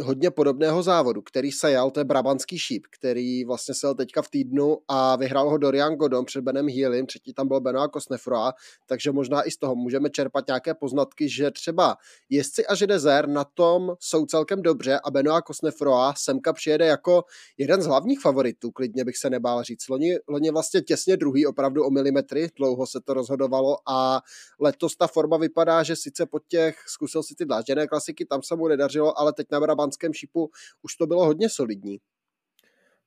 hodně 0.03 0.31
podobného 0.31 0.83
závodu, 0.83 1.23
který 1.23 1.53
se 1.53 1.71
jel, 1.71 1.91
to 1.91 2.01
je 2.01 2.05
Brabantský 2.05 2.59
šíp, 2.59 2.87
který 2.99 3.45
vlastně 3.45 3.75
se 3.75 3.87
jel 3.87 3.95
teďka 3.95 4.23
v 4.23 4.29
týdnu 4.29 4.79
a 4.89 5.17
vyhrál 5.17 5.51
ho 5.51 5.59
Dorian 5.59 5.95
Godon 5.95 6.25
před 6.25 6.41
Benem 6.41 6.69
Healim, 6.69 7.07
třetí 7.07 7.35
tam 7.35 7.49
byl 7.49 7.61
Benoit 7.61 7.91
Kosnefroa, 7.91 8.53
takže 8.87 9.13
možná 9.13 9.43
i 9.43 9.51
z 9.51 9.57
toho 9.57 9.75
můžeme 9.75 10.11
čerpat 10.11 10.47
nějaké 10.47 10.75
poznatky, 10.75 11.29
že 11.29 11.51
třeba 11.51 11.97
jezdci 12.31 12.67
a 12.67 12.75
Židezer 12.75 13.29
na 13.29 13.45
tom 13.45 13.93
jsou 14.01 14.27
celkem 14.27 14.63
dobře 14.63 15.01
a 15.05 15.11
Benoit 15.11 15.45
Kosnefroa 15.45 16.15
semka 16.17 16.53
přijede 16.53 16.87
jako 16.87 17.25
jeden 17.59 17.83
z 17.83 17.87
hlavních 17.87 18.21
favoritů, 18.21 18.71
klidně 18.71 19.05
bych 19.05 19.17
se 19.17 19.31
nebál 19.31 19.63
říct. 19.63 19.89
Loni, 19.89 20.19
loni 20.29 20.51
vlastně 20.51 20.81
těsně 20.81 21.17
druhý, 21.17 21.47
opravdu 21.47 21.85
o 21.85 21.91
milimetry, 21.91 22.49
dlouho 22.57 22.87
se 22.87 23.01
to 23.05 23.15
rozhodovalo 23.15 23.77
a 23.89 24.23
letos 24.61 24.97
ta 24.97 25.07
forma 25.07 25.37
vypadá, 25.37 25.83
že 25.83 25.97
sice 25.97 26.27
po 26.27 26.39
těch, 26.49 26.79
zkusil 26.87 27.23
si 27.23 27.35
ty 27.35 27.45
dlážděné 27.45 27.87
klasiky, 27.87 28.25
tam 28.25 28.43
se 28.43 28.57
mu 28.57 28.69
nedařilo, 28.69 29.21
ale 29.21 29.33
teď 29.33 29.47
na 29.53 29.59
Brabantském 29.79 30.13
šipu 30.13 30.51
už 30.83 30.97
to 30.97 31.07
bylo 31.07 31.25
hodně 31.25 31.49
solidní. 31.49 31.99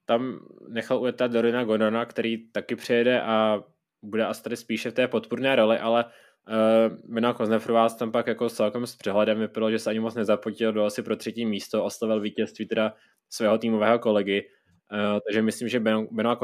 Tam 0.06 0.40
nechal 0.70 1.01
ujetat 1.01 1.32
Dorina 1.32 1.63
Godona, 1.63 2.06
který 2.06 2.51
taky 2.51 2.75
přijede 2.75 3.22
a 3.22 3.63
bude 4.01 4.25
asi 4.25 4.44
tady 4.44 4.58
spíše 4.58 4.92
v 4.92 4.94
té 4.94 5.08
podpůrné 5.08 5.56
roli, 5.56 5.78
ale 5.78 6.06
uh, 6.06 7.13
Mina 7.13 7.34
Koznefrová 7.34 7.90
tam 7.90 8.12
pak 8.12 8.28
jako 8.28 8.50
celkem 8.50 8.88
s 8.88 8.96
přehledem 8.96 9.40
vypadalo, 9.40 9.72
že 9.72 9.80
se 9.80 9.90
ani 9.90 10.00
moc 10.00 10.16
nezapotil 10.16 10.74
do 10.74 10.84
asi 10.86 11.04
pro 11.04 11.16
třetí 11.16 11.46
místo, 11.46 11.84
oslavil 11.84 12.20
vítězství 12.20 12.68
teda 12.68 12.94
svého 13.30 13.58
týmového 13.58 14.00
kolegy, 14.00 14.48
uh, 14.92 15.20
takže 15.28 15.42
myslím, 15.42 15.68
že 15.68 15.80
Benoit 16.12 16.40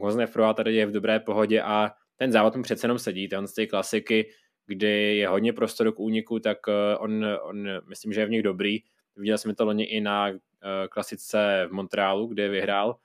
Koznefrová 0.00 0.54
tady 0.54 0.74
je 0.74 0.86
v 0.86 0.92
dobré 0.92 1.20
pohodě 1.20 1.62
a 1.62 1.90
ten 2.16 2.32
závod 2.32 2.56
mu 2.56 2.62
přece 2.62 2.84
jenom 2.84 2.98
sedí, 2.98 3.28
ten 3.28 3.46
z 3.46 3.54
té 3.54 3.66
klasiky, 3.66 4.30
kdy 4.66 5.16
je 5.16 5.28
hodně 5.28 5.52
prostoru 5.52 5.92
k 5.92 6.00
úniku, 6.00 6.38
tak 6.38 6.58
uh, 6.68 6.74
on, 6.98 7.24
on 7.42 7.68
myslím, 7.88 8.12
že 8.12 8.20
je 8.20 8.26
v 8.26 8.30
nich 8.30 8.42
dobrý 8.42 8.78
Viděl 9.18 9.38
jsme 9.38 9.54
to 9.54 9.64
loni 9.64 9.84
i 9.84 10.00
na 10.00 10.28
uh, 10.28 10.36
klasice 10.90 11.66
v 11.68 11.72
Montrealu, 11.72 12.26
kde 12.26 12.48
vyhrál, 12.48 12.96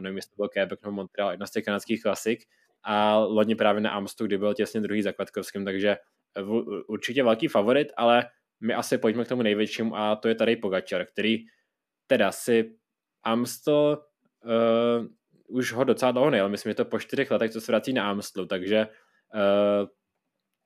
nevím, 0.00 0.16
jestli 0.16 0.30
to 0.30 0.36
byl 0.36 0.48
Quebec 0.48 0.82
nebo 0.82 0.92
Montreal, 0.92 1.30
jedna 1.30 1.46
z 1.46 1.50
těch 1.50 1.64
kanadských 1.64 2.02
klasik, 2.02 2.44
a 2.82 3.18
loni 3.18 3.54
právě 3.54 3.80
na 3.80 3.90
Amstu, 3.90 4.26
kdy 4.26 4.38
byl 4.38 4.54
těsně 4.54 4.80
druhý 4.80 5.02
za 5.02 5.12
Kvatkovským, 5.12 5.64
takže 5.64 5.96
v, 6.36 6.50
určitě 6.88 7.22
velký 7.22 7.48
favorit, 7.48 7.88
ale 7.96 8.24
my 8.60 8.74
asi 8.74 8.98
pojďme 8.98 9.24
k 9.24 9.28
tomu 9.28 9.42
největšímu 9.42 9.96
a 9.96 10.16
to 10.16 10.28
je 10.28 10.34
tady 10.34 10.56
Pogačar, 10.56 11.06
který 11.06 11.38
teda 12.06 12.32
si 12.32 12.74
Amstel 13.22 14.04
uh, 14.44 15.06
už 15.46 15.72
ho 15.72 15.84
docela 15.84 16.12
dlouho 16.12 16.30
nejel, 16.30 16.48
myslím, 16.48 16.70
že 16.70 16.74
to 16.74 16.84
po 16.84 16.98
čtyřech 16.98 17.30
letech, 17.30 17.50
co 17.50 17.60
se 17.60 17.72
vrací 17.72 17.92
na 17.92 18.10
Amstelu, 18.10 18.46
takže 18.46 18.86
uh, 19.34 19.88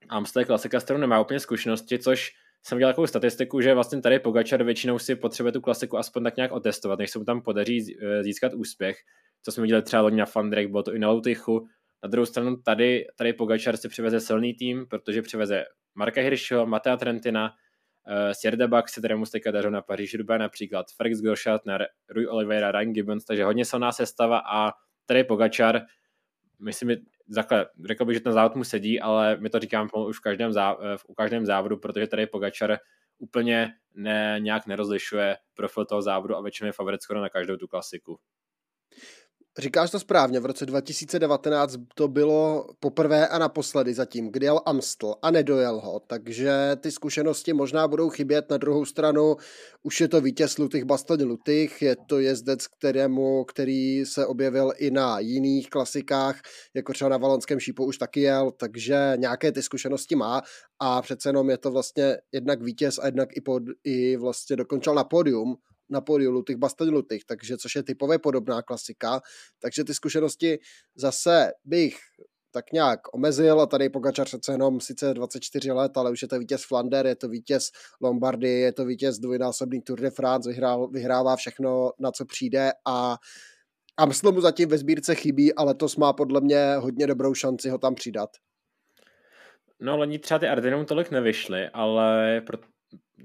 Amstel 0.09 0.41
je 0.41 0.47
klasika, 0.47 0.81
s 0.81 0.85
kterou 0.85 0.99
nemá 0.99 1.21
úplně 1.21 1.41
zkušenosti, 1.41 1.99
což 1.99 2.33
jsem 2.67 2.79
dělal 2.79 2.93
takovou 2.93 3.07
statistiku, 3.07 3.61
že 3.61 3.75
vlastně 3.75 4.01
tady 4.01 4.19
Pogačar 4.19 4.65
většinou 4.65 4.99
si 4.99 5.17
potřebuje 5.17 5.53
tu 5.53 5.61
klasiku 5.61 5.99
aspoň 5.99 6.23
tak 6.23 6.37
nějak 6.37 6.53
otestovat, 6.53 6.99
než 6.99 7.11
se 7.11 7.19
mu 7.19 7.25
tam 7.25 7.43
podaří 7.43 7.97
eh, 8.01 8.23
získat 8.23 8.55
úspěch, 8.55 8.97
co 9.43 9.53
jsme 9.53 9.63
viděli 9.63 9.83
třeba 9.83 10.03
loni 10.03 10.17
na 10.17 10.27
Fandrek, 10.27 10.71
bylo 10.71 10.83
to 10.83 10.95
i 10.95 10.99
na 10.99 11.09
Loutychu. 11.09 11.67
Na 12.03 12.09
druhou 12.09 12.27
stranu 12.27 12.57
tady, 12.57 13.07
tady 13.17 13.33
Pogačar 13.33 13.77
si 13.77 13.89
přiveze 13.89 14.21
silný 14.21 14.55
tým, 14.55 14.87
protože 14.87 15.23
přiveze 15.23 15.65
Marka 15.95 16.21
Hirschho, 16.21 16.67
Matea 16.67 16.97
Trentina, 16.97 17.51
uh, 17.51 18.33
Sierda 18.33 18.69
Bach 18.69 18.89
se 18.89 19.01
kterému 19.01 19.27
se 19.27 19.39
dařil 19.53 19.71
na 19.71 19.83
Paříž 19.83 20.15
Roubaix 20.15 20.41
například, 20.41 20.87
Felix 20.97 21.21
Groschartner, 21.21 21.87
Rui 22.09 22.27
Oliveira, 22.27 22.73
Ryan 22.73 22.93
Gibbons, 22.93 23.25
takže 23.25 23.45
hodně 23.45 23.65
silná 23.65 23.93
sestava 23.93 24.39
a 24.39 24.73
tady 25.07 25.25
Pogačar, 25.25 25.81
myslím, 26.61 26.97
takhle, 27.35 27.66
řekl 27.85 28.04
bych, 28.04 28.16
že 28.16 28.21
ten 28.21 28.33
závod 28.33 28.56
mu 28.56 28.64
sedí, 28.64 29.00
ale 29.00 29.37
my 29.37 29.50
to 29.50 29.59
říkám 29.59 29.88
už 30.06 30.18
v 30.18 30.21
každém, 30.21 30.52
záv, 30.52 30.78
v, 30.97 31.04
u 31.06 31.14
každém 31.14 31.47
závodu, 31.47 31.76
protože 31.76 32.06
tady 32.06 32.26
Pogačar 32.26 32.78
úplně 33.18 33.73
ne, 33.95 34.37
nějak 34.38 34.66
nerozlišuje 34.66 35.37
profil 35.54 35.85
toho 35.85 36.02
závodu 36.02 36.37
a 36.37 36.40
většinou 36.40 36.66
je 36.66 36.73
favorit 36.73 37.02
skoro 37.02 37.21
na 37.21 37.28
každou 37.28 37.56
tu 37.56 37.68
klasiku. 37.68 38.18
Říkáš 39.59 39.91
to 39.91 40.01
správně, 40.01 40.41
v 40.41 40.47
roce 40.47 40.67
2019 40.67 41.77
to 41.95 42.09
bylo 42.09 42.67
poprvé 42.81 43.29
a 43.29 43.39
naposledy 43.39 43.95
zatím, 43.95 44.33
kdy 44.33 44.47
jel 44.47 44.61
Amstel 44.67 45.15
a 45.23 45.31
nedojel 45.31 45.81
ho, 45.81 46.01
takže 46.01 46.77
ty 46.81 46.91
zkušenosti 46.91 47.53
možná 47.53 47.89
budou 47.89 48.11
chybět. 48.11 48.51
Na 48.51 48.57
druhou 48.57 48.85
stranu 48.85 49.37
už 49.83 50.01
je 50.01 50.09
to 50.09 50.21
vítěz 50.21 50.59
Lutych 50.59 50.85
Bastoň 50.85 51.23
Lutych, 51.23 51.83
je 51.83 51.97
to 52.07 52.19
jezdec, 52.19 52.67
kterému, 52.67 53.45
který 53.45 54.07
se 54.07 54.27
objevil 54.27 54.73
i 54.79 54.91
na 54.91 55.19
jiných 55.19 55.71
klasikách, 55.71 56.41
jako 56.75 56.93
třeba 56.93 57.11
na 57.11 57.17
Valonském 57.17 57.61
šípu 57.61 57.85
už 57.85 57.99
taky 57.99 58.21
jel, 58.21 58.51
takže 58.51 59.13
nějaké 59.17 59.53
ty 59.53 59.63
zkušenosti 59.63 60.17
má 60.17 60.43
a 60.81 61.03
přece 61.03 61.29
jenom 61.29 61.51
je 61.51 61.59
to 61.59 61.71
vlastně 61.71 62.17
jednak 62.33 62.63
vítěz 62.63 62.99
a 62.99 63.07
jednak 63.07 63.29
i, 63.37 63.41
pod, 63.41 63.63
i 63.85 64.17
vlastně 64.17 64.57
dokončil 64.57 64.95
na 64.95 65.05
pódium 65.05 65.57
na 65.88 66.00
pódiu 66.00 66.31
Lutych 66.31 66.57
Bastoň 66.57 66.88
Lutych, 66.88 67.25
takže 67.25 67.57
což 67.57 67.76
je 67.76 67.83
typově 67.83 68.19
podobná 68.19 68.62
klasika, 68.62 69.21
takže 69.59 69.85
ty 69.85 69.95
zkušenosti 69.95 70.59
zase 70.95 71.52
bych 71.64 71.97
tak 72.50 72.73
nějak 72.73 73.00
omezil 73.14 73.61
a 73.61 73.66
tady 73.66 73.88
Pogačar 73.88 74.26
přece 74.26 74.52
jenom 74.52 74.81
sice 74.81 75.14
24 75.14 75.73
let, 75.73 75.97
ale 75.97 76.11
už 76.11 76.23
je 76.23 76.28
to 76.28 76.38
vítěz 76.38 76.64
Flander, 76.64 77.07
je 77.07 77.16
to 77.16 77.28
vítěz 77.28 77.71
Lombardy, 78.00 78.49
je 78.49 78.73
to 78.73 78.85
vítěz 78.85 79.19
dvojnásobný 79.19 79.83
Tour 79.83 80.00
de 80.00 80.11
France, 80.11 80.50
vyhrál, 80.50 80.88
vyhrává 80.88 81.37
všechno, 81.37 81.93
na 81.99 82.12
co 82.12 82.25
přijde 82.25 82.71
a 82.88 83.16
Amstel 83.97 84.33
mu 84.33 84.40
zatím 84.40 84.69
ve 84.69 84.78
sbírce 84.78 85.14
chybí, 85.14 85.55
ale 85.55 85.75
to 85.75 85.87
má 85.99 86.12
podle 86.12 86.40
mě 86.40 86.75
hodně 86.76 87.07
dobrou 87.07 87.35
šanci 87.35 87.69
ho 87.69 87.78
tam 87.78 87.95
přidat. 87.95 88.31
No, 89.81 89.97
loni 89.97 90.19
třeba 90.19 90.38
ty 90.38 90.49
Ardenum 90.49 90.85
tolik 90.85 91.11
nevyšly, 91.11 91.69
ale 91.69 92.40
pro, 92.47 92.59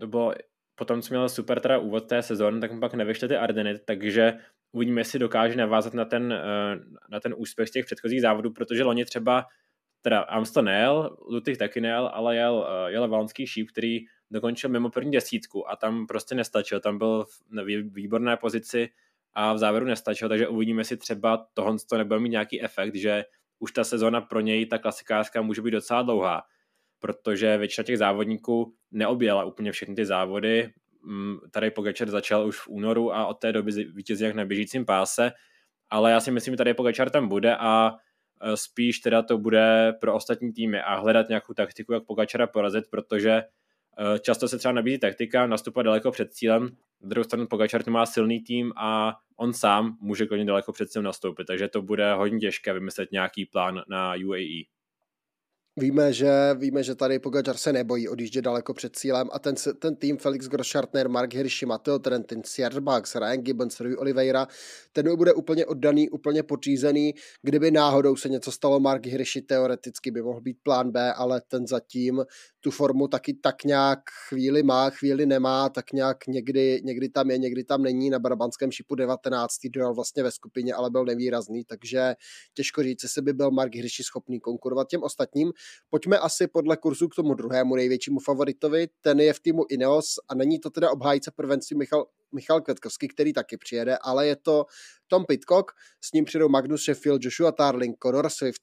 bylo 0.07 0.33
potom, 0.75 1.01
co 1.01 1.13
měl 1.13 1.29
super 1.29 1.59
teda 1.59 1.77
úvod 1.77 2.07
té 2.07 2.21
sezóny, 2.21 2.59
tak 2.59 2.71
mu 2.71 2.79
pak 2.79 2.93
nevyšly 2.93 3.27
ty 3.27 3.35
Ardeny, 3.37 3.79
takže 3.79 4.33
uvidíme, 4.71 5.01
jestli 5.01 5.19
dokáže 5.19 5.55
navázat 5.55 5.93
na 5.93 6.05
ten, 6.05 6.33
eh, 6.33 6.79
na 7.09 7.19
ten 7.19 7.33
úspěch 7.37 7.69
z 7.69 7.71
těch 7.71 7.85
předchozích 7.85 8.21
závodů, 8.21 8.51
protože 8.51 8.83
loni 8.83 9.05
třeba 9.05 9.45
teda 10.01 10.19
Amstel 10.19 10.63
nejel, 10.63 11.17
Lutych 11.29 11.57
taky 11.57 11.81
nejel, 11.81 12.11
ale 12.13 12.35
jel, 12.35 12.53
uh, 12.53 12.87
jel 12.87 13.07
valonský 13.07 13.47
šíp, 13.47 13.71
který 13.71 13.99
dokončil 14.31 14.69
mimo 14.69 14.89
první 14.89 15.11
desítku 15.11 15.69
a 15.69 15.75
tam 15.75 16.07
prostě 16.07 16.35
nestačil, 16.35 16.79
tam 16.79 16.97
byl 16.97 17.25
v 17.25 17.65
výborné 17.93 18.37
pozici 18.37 18.89
a 19.33 19.53
v 19.53 19.57
závěru 19.57 19.85
nestačil, 19.85 20.29
takže 20.29 20.47
uvidíme 20.47 20.83
si 20.83 20.97
třeba 20.97 21.47
tohle 21.53 21.77
to 21.89 21.97
nebude 21.97 22.19
mít 22.19 22.29
nějaký 22.29 22.63
efekt, 22.63 22.95
že 22.95 23.25
už 23.59 23.71
ta 23.71 23.83
sezona 23.83 24.21
pro 24.21 24.39
něj, 24.39 24.65
ta 24.65 24.77
klasikářská, 24.77 25.41
může 25.41 25.61
být 25.61 25.71
docela 25.71 26.01
dlouhá, 26.01 26.43
protože 27.01 27.57
většina 27.57 27.85
těch 27.85 27.97
závodníků 27.97 28.73
neobjela 28.91 29.43
úplně 29.43 29.71
všechny 29.71 29.95
ty 29.95 30.05
závody. 30.05 30.69
Mm, 31.03 31.37
tady 31.51 31.71
Pogačar 31.71 32.09
začal 32.09 32.47
už 32.47 32.59
v 32.59 32.67
únoru 32.67 33.13
a 33.13 33.25
od 33.25 33.33
té 33.33 33.51
doby 33.51 33.71
vítězí 33.71 34.23
jak 34.23 34.35
na 34.35 34.45
běžícím 34.45 34.85
páse, 34.85 35.31
ale 35.89 36.11
já 36.11 36.19
si 36.19 36.31
myslím, 36.31 36.53
že 36.53 36.57
tady 36.57 36.73
Pogačar 36.73 37.09
tam 37.09 37.27
bude 37.27 37.55
a 37.55 37.91
e, 38.41 38.57
spíš 38.57 38.99
teda 38.99 39.21
to 39.21 39.37
bude 39.37 39.93
pro 40.01 40.15
ostatní 40.15 40.53
týmy 40.53 40.81
a 40.81 40.95
hledat 40.95 41.29
nějakou 41.29 41.53
taktiku, 41.53 41.93
jak 41.93 42.05
Pogačara 42.05 42.47
porazit, 42.47 42.83
protože 42.91 43.31
e, 43.31 43.45
často 44.19 44.47
se 44.47 44.57
třeba 44.57 44.71
nabízí 44.71 44.99
taktika 44.99 45.47
nastupovat 45.47 45.83
daleko 45.83 46.11
před 46.11 46.33
cílem, 46.33 46.69
na 47.01 47.09
druhou 47.09 47.23
stranu 47.23 47.47
Pogačar 47.47 47.89
má 47.89 48.05
silný 48.05 48.39
tým 48.39 48.73
a 48.77 49.15
on 49.37 49.53
sám 49.53 49.97
může 50.01 50.25
klidně 50.25 50.45
daleko 50.45 50.71
před 50.71 50.89
cílem 50.89 51.05
nastoupit, 51.05 51.45
takže 51.47 51.67
to 51.67 51.81
bude 51.81 52.13
hodně 52.13 52.39
těžké 52.39 52.73
vymyslet 52.73 53.11
nějaký 53.11 53.45
plán 53.45 53.81
na 53.89 54.13
UAE. 54.25 54.61
Víme, 55.81 56.13
že, 56.13 56.31
víme, 56.55 56.83
že 56.83 56.95
tady 56.95 57.19
Pogačar 57.19 57.57
se 57.57 57.73
nebojí 57.73 58.09
odjíždět 58.09 58.45
daleko 58.45 58.73
před 58.73 58.95
cílem 58.95 59.29
a 59.31 59.39
ten, 59.39 59.55
ten 59.79 59.95
tým 59.95 60.17
Felix 60.17 60.47
Grosschartner, 60.47 61.09
Mark 61.09 61.33
Hirschi, 61.33 61.65
Matteo 61.65 61.99
Trentin, 61.99 62.41
Bucks, 62.79 63.15
Ryan 63.15 63.41
Gibbons, 63.41 63.79
Rui 63.79 63.95
Oliveira, 63.95 64.47
ten 64.93 65.15
bude 65.15 65.33
úplně 65.33 65.65
oddaný, 65.65 66.09
úplně 66.09 66.43
podřízený. 66.43 67.15
Kdyby 67.41 67.71
náhodou 67.71 68.15
se 68.15 68.29
něco 68.29 68.51
stalo 68.51 68.79
Mark 68.79 69.05
Hirschi, 69.05 69.41
teoreticky 69.41 70.11
by 70.11 70.21
mohl 70.21 70.41
být 70.41 70.57
plán 70.63 70.91
B, 70.91 71.13
ale 71.13 71.41
ten 71.47 71.67
zatím 71.67 72.25
tu 72.61 72.71
formu 72.71 73.07
taky 73.07 73.33
tak 73.33 73.63
nějak 73.63 73.99
chvíli 74.29 74.63
má, 74.63 74.89
chvíli 74.89 75.25
nemá, 75.25 75.69
tak 75.69 75.91
nějak 75.93 76.27
někdy, 76.27 76.81
někdy 76.83 77.09
tam 77.09 77.31
je, 77.31 77.37
někdy 77.37 77.63
tam 77.63 77.81
není. 77.81 78.09
Na 78.09 78.19
Brabanském 78.19 78.71
šipu 78.71 78.95
19. 78.95 79.55
dojel 79.73 79.93
vlastně 79.93 80.23
ve 80.23 80.31
skupině, 80.31 80.73
ale 80.73 80.89
byl 80.89 81.05
nevýrazný, 81.05 81.63
takže 81.63 82.15
těžko 82.53 82.83
říct, 82.83 83.03
jestli 83.03 83.21
by 83.21 83.33
byl 83.33 83.51
Mark 83.51 83.75
Hirschi 83.75 84.03
schopný 84.03 84.39
konkurovat 84.39 84.87
těm 84.87 85.03
ostatním. 85.03 85.51
Pojďme 85.89 86.17
asi 86.17 86.47
podle 86.47 86.77
kurzu 86.77 87.07
k 87.07 87.15
tomu 87.15 87.33
druhému 87.33 87.75
největšímu 87.75 88.19
favoritovi, 88.19 88.87
ten 89.01 89.19
je 89.19 89.33
v 89.33 89.39
týmu 89.39 89.65
Ineos 89.69 90.15
a 90.29 90.35
není 90.35 90.59
to 90.59 90.69
teda 90.69 90.91
obhájce 90.91 91.31
prvenství 91.35 91.77
Michal, 91.77 92.05
Michal 92.31 92.61
Kvetkovský, 92.61 93.07
který 93.07 93.33
taky 93.33 93.57
přijede, 93.57 93.97
ale 94.01 94.27
je 94.27 94.35
to 94.35 94.65
Tom 95.07 95.25
Pitcock, 95.25 95.71
s 96.01 96.13
ním 96.13 96.25
přijdou 96.25 96.49
Magnus 96.49 96.83
Sheffield, 96.83 97.23
Joshua 97.23 97.51
Tarling, 97.51 97.95
Conor 98.03 98.29
Swift, 98.29 98.61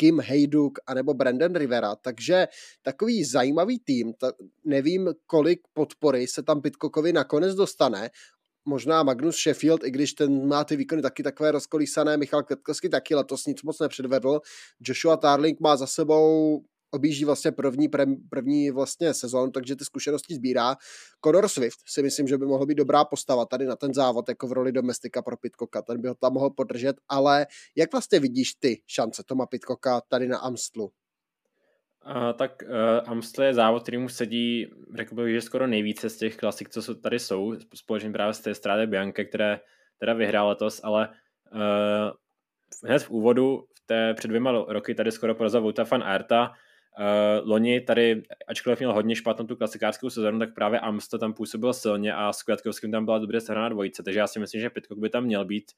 Kim 0.00 0.20
Hayduk 0.20 0.78
anebo 0.86 1.14
Brandon 1.14 1.54
Rivera, 1.54 1.96
takže 1.96 2.48
takový 2.82 3.24
zajímavý 3.24 3.78
tým, 3.78 4.12
ta, 4.12 4.32
nevím, 4.64 5.08
kolik 5.26 5.60
podpory 5.72 6.26
se 6.26 6.42
tam 6.42 6.60
Pitcockovi 6.60 7.12
nakonec 7.12 7.54
dostane, 7.54 8.10
možná 8.64 9.02
Magnus 9.02 9.36
Sheffield, 9.36 9.84
i 9.84 9.90
když 9.90 10.12
ten 10.12 10.48
má 10.48 10.64
ty 10.64 10.76
výkony 10.76 11.02
taky 11.02 11.22
takové 11.22 11.52
rozkolísané, 11.52 12.16
Michal 12.16 12.42
Kvetkovský 12.42 12.88
taky 12.88 13.14
letos 13.14 13.46
nic 13.46 13.62
moc 13.62 13.80
nepředvedl, 13.80 14.40
Joshua 14.80 15.16
Tarling 15.16 15.60
má 15.60 15.76
za 15.76 15.86
sebou 15.86 16.60
objíždí 16.90 17.24
vlastně 17.24 17.52
první, 17.52 17.88
první 18.30 18.70
vlastně 18.70 19.14
sezon, 19.14 19.52
takže 19.52 19.76
ty 19.76 19.84
zkušenosti 19.84 20.34
sbírá. 20.34 20.76
Conor 21.24 21.48
Swift 21.48 21.78
si 21.86 22.02
myslím, 22.02 22.28
že 22.28 22.38
by 22.38 22.46
mohl 22.46 22.66
být 22.66 22.74
dobrá 22.74 23.04
postava 23.04 23.46
tady 23.46 23.66
na 23.66 23.76
ten 23.76 23.94
závod 23.94 24.28
jako 24.28 24.46
v 24.46 24.52
roli 24.52 24.72
domestika 24.72 25.22
pro 25.22 25.36
Pitcocka, 25.36 25.82
ten 25.82 26.00
by 26.00 26.08
ho 26.08 26.14
tam 26.14 26.32
mohl 26.32 26.50
podržet, 26.50 26.96
ale 27.08 27.46
jak 27.76 27.92
vlastně 27.92 28.20
vidíš 28.20 28.54
ty 28.54 28.82
šance 28.86 29.22
Toma 29.26 29.46
Pitcocka 29.46 30.00
tady 30.08 30.28
na 30.28 30.38
Amstlu? 30.38 30.92
Uh, 32.06 32.32
tak 32.38 32.62
uh, 32.62 33.10
Amstel 33.10 33.44
je 33.44 33.54
závod, 33.54 33.82
který 33.82 33.98
mu 33.98 34.08
sedí, 34.08 34.66
řekl 34.94 35.14
bych, 35.14 35.34
že 35.34 35.40
skoro 35.40 35.66
nejvíce 35.66 36.10
z 36.10 36.16
těch 36.16 36.36
klasik, 36.36 36.68
co 36.68 36.82
jsou, 36.82 36.94
tady 36.94 37.18
jsou, 37.18 37.54
společně 37.74 38.10
právě 38.10 38.34
z 38.34 38.40
té 38.40 38.54
Strade 38.54 38.86
Bianche, 38.86 39.24
které 39.24 39.60
teda 39.98 40.12
vyhrál 40.12 40.48
letos, 40.48 40.80
ale 40.84 41.08
uh, 41.52 42.10
hned 42.84 43.02
v 43.02 43.10
úvodu, 43.10 43.64
v 43.74 43.86
té 43.86 44.14
před 44.14 44.28
dvěma 44.28 44.64
roky 44.68 44.94
tady 44.94 45.12
skoro 45.12 45.34
porazil 45.34 45.60
Vouta 45.60 45.84
van 45.84 46.02
Aerta, 46.02 46.52
Uh, 46.98 47.48
loni 47.48 47.80
tady, 47.80 48.22
ačkoliv 48.46 48.78
měl 48.78 48.92
hodně 48.92 49.16
špatnou 49.16 49.46
tu 49.46 49.56
klasikářskou 49.56 50.10
sezónu, 50.10 50.38
tak 50.38 50.54
právě 50.54 50.80
Amstel 50.80 51.18
tam 51.18 51.32
působil 51.32 51.72
silně 51.72 52.14
a 52.14 52.32
s 52.32 52.42
Květkovským 52.42 52.90
tam 52.90 53.04
byla 53.04 53.18
dobře 53.18 53.40
sehraná 53.40 53.68
dvojice, 53.68 54.02
takže 54.02 54.18
já 54.18 54.26
si 54.26 54.38
myslím, 54.38 54.60
že 54.60 54.70
Pitcock 54.70 55.00
by 55.00 55.10
tam 55.10 55.24
měl 55.24 55.44
být 55.44 55.72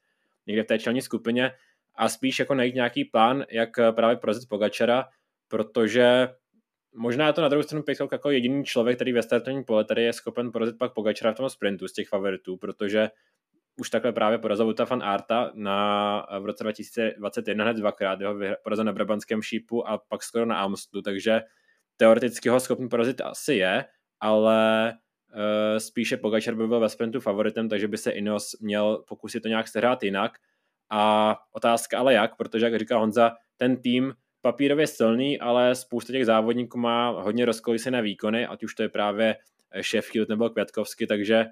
někde 0.47 0.63
v 0.63 0.67
té 0.67 0.79
čelní 0.79 1.03
skupině 1.03 1.53
a 1.95 2.09
spíš 2.09 2.39
jako 2.39 2.55
najít 2.55 2.75
nějaký 2.75 3.05
plán, 3.05 3.45
jak 3.51 3.71
právě 3.95 4.17
porazit 4.17 4.49
Pogačara, 4.49 5.05
protože 5.49 6.29
možná 6.95 7.27
je 7.27 7.33
to 7.33 7.43
na 7.43 7.49
druhou 7.49 7.63
stranu 7.63 7.83
Pitcock 7.83 8.13
jako 8.13 8.31
jediný 8.31 8.65
člověk, 8.65 8.97
který 8.97 9.13
ve 9.13 9.23
startovním 9.23 9.65
pole 9.65 9.85
tady 9.85 10.03
je 10.03 10.13
schopen 10.13 10.53
porazit 10.53 10.79
pak 10.79 10.93
Pogačara 10.93 11.33
v 11.33 11.37
tom 11.37 11.51
sprintu 11.51 11.89
z 11.89 11.93
těch 11.93 12.09
favoritů, 12.09 12.57
protože 12.57 13.11
už 13.77 13.91
takhle 13.91 14.13
právě 14.13 14.39
porazil 14.39 14.67
Vuta 14.67 14.85
van 14.85 15.03
Arta 15.03 15.51
na, 15.55 16.27
v 16.41 16.45
roce 16.45 16.65
2021 16.65 17.65
hned 17.65 17.77
dvakrát, 17.77 18.21
jeho 18.21 18.35
porazil 18.65 18.85
na 18.85 18.93
Brabanském 18.93 19.43
šípu 19.43 19.89
a 19.89 19.99
pak 20.09 20.23
skoro 20.23 20.47
na 20.47 20.57
Amstlu, 20.57 21.03
takže 21.03 21.41
teoreticky 21.97 22.49
ho 22.49 22.61
schopný 22.61 22.89
porazit 22.89 23.21
asi 23.21 23.55
je, 23.55 23.85
ale 24.21 24.93
uh, 25.35 25.79
spíše 25.79 26.17
Pogačar 26.17 26.55
by 26.55 26.67
byl 26.67 26.81
ve 26.81 26.89
sprintu 26.89 27.21
favoritem, 27.21 27.69
takže 27.69 27.89
by 27.89 27.99
se 27.99 28.11
Ineos 28.11 28.61
měl 28.61 29.05
pokusit 29.09 29.43
to 29.43 29.49
nějak 29.49 29.69
sehrát 29.69 30.03
jinak. 30.03 30.33
A 30.91 31.37
otázka 31.53 31.99
ale 31.99 32.15
jak, 32.15 32.37
protože 32.37 32.67
jak 32.67 32.79
říká 32.79 32.99
Honza, 32.99 33.33
ten 33.57 33.77
tým 33.77 34.15
papírově 34.41 34.87
silný, 34.87 35.41
ale 35.41 35.75
spousta 35.75 36.13
těch 36.13 36.27
závodníků 36.27 36.79
má 36.79 37.11
hodně 37.11 37.45
rozkolísené 37.45 38.03
výkony, 38.03 38.47
ať 38.47 38.65
už 38.65 38.75
to 38.75 38.83
je 38.83 38.89
právě 38.89 39.37
Sheffield 39.91 40.29
nebo 40.29 40.51
Květkovsky, 40.51 41.07
takže 41.07 41.47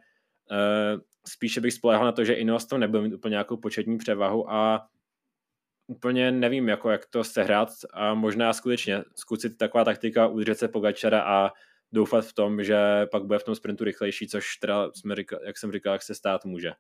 spíše 1.26 1.60
bych 1.60 1.74
spolehal 1.74 2.04
na 2.04 2.12
to, 2.12 2.24
že 2.24 2.34
Ineos 2.34 2.66
tam 2.66 2.80
nebude 2.80 3.02
mít 3.02 3.14
úplně 3.14 3.30
nějakou 3.30 3.56
početní 3.56 3.98
převahu 3.98 4.52
a 4.52 4.88
úplně 5.86 6.32
nevím, 6.32 6.68
jako 6.68 6.90
jak 6.90 7.06
to 7.06 7.24
sehrát 7.24 7.68
a 7.92 8.14
možná 8.14 8.52
skutečně 8.52 9.04
zkusit 9.14 9.56
taková 9.56 9.84
taktika 9.84 10.26
udržet 10.26 10.58
se 10.58 10.68
Pogačara 10.68 11.20
a 11.22 11.50
doufat 11.92 12.24
v 12.24 12.32
tom, 12.32 12.64
že 12.64 13.06
pak 13.10 13.24
bude 13.24 13.38
v 13.38 13.44
tom 13.44 13.54
sprintu 13.54 13.84
rychlejší, 13.84 14.28
což 14.28 14.56
teda, 14.56 14.90
jsme 14.92 15.16
říkal, 15.16 15.40
jak 15.46 15.58
jsem 15.58 15.72
říkal, 15.72 15.92
jak 15.92 16.02
se 16.02 16.14
stát 16.14 16.44
může. 16.44 16.72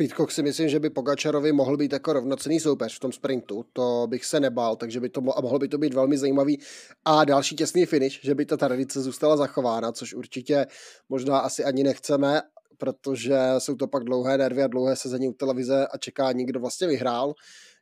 Pitcock 0.00 0.30
si 0.30 0.42
myslím, 0.42 0.68
že 0.68 0.80
by 0.80 0.90
Pogačarovi 0.90 1.52
mohl 1.52 1.76
být 1.76 1.92
jako 1.92 2.12
rovnocený 2.12 2.60
soupeř 2.60 2.96
v 2.96 3.00
tom 3.00 3.12
sprintu, 3.12 3.64
to 3.72 4.06
bych 4.08 4.24
se 4.24 4.40
nebál, 4.40 4.76
takže 4.76 5.00
by 5.00 5.08
to 5.08 5.20
mo- 5.20 5.32
a 5.36 5.40
mohlo 5.40 5.58
by 5.58 5.68
to 5.68 5.78
být 5.78 5.94
velmi 5.94 6.18
zajímavý. 6.18 6.60
A 7.04 7.24
další 7.24 7.56
těsný 7.56 7.86
finish, 7.86 8.20
že 8.22 8.34
by 8.34 8.46
ta 8.46 8.56
tradice 8.56 9.00
zůstala 9.02 9.36
zachována, 9.36 9.92
což 9.92 10.14
určitě 10.14 10.66
možná 11.08 11.38
asi 11.38 11.64
ani 11.64 11.82
nechceme, 11.84 12.42
protože 12.76 13.38
jsou 13.58 13.74
to 13.74 13.86
pak 13.86 14.04
dlouhé 14.04 14.38
nervy 14.38 14.62
a 14.62 14.66
dlouhé 14.66 14.96
sezení 14.96 15.28
u 15.28 15.32
televize 15.32 15.86
a 15.86 15.98
čekání, 15.98 16.46
kdo 16.46 16.60
vlastně 16.60 16.86
vyhrál. 16.86 17.34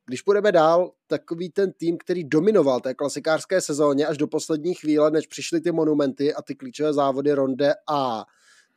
Když 0.06 0.22
půjdeme 0.22 0.52
dál, 0.52 0.92
takový 1.06 1.50
ten 1.50 1.72
tým, 1.72 1.98
který 1.98 2.24
dominoval 2.24 2.80
té 2.80 2.94
klasikářské 2.94 3.60
sezóně 3.60 4.06
až 4.06 4.18
do 4.18 4.26
poslední 4.26 4.74
chvíle, 4.74 5.10
než 5.10 5.26
přišly 5.26 5.60
ty 5.60 5.72
monumenty 5.72 6.34
a 6.34 6.42
ty 6.42 6.54
klíčové 6.54 6.92
závody 6.92 7.32
Ronde 7.32 7.74
a 7.90 8.24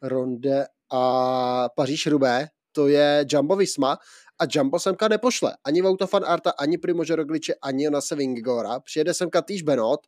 Ronde 0.01 0.65
a 0.91 1.69
Paříž 1.75 2.07
Rubé, 2.07 2.47
to 2.79 2.87
je 2.87 3.25
Jumbo 3.27 3.55
Visma 3.55 3.97
a 4.39 4.43
Jumbo 4.47 4.79
semka 4.79 5.07
nepošle 5.07 5.57
ani 5.63 5.81
Vouta 5.81 6.07
van 6.13 6.23
Arta, 6.25 6.49
ani 6.59 6.77
Primože 6.77 7.15
Rogliče, 7.15 7.53
ani 7.61 7.83
Jonase 7.83 8.15
Vingegora. 8.15 8.79
Přijede 8.79 9.13
semka 9.13 9.41
týž 9.41 9.61
Benot, 9.61 9.99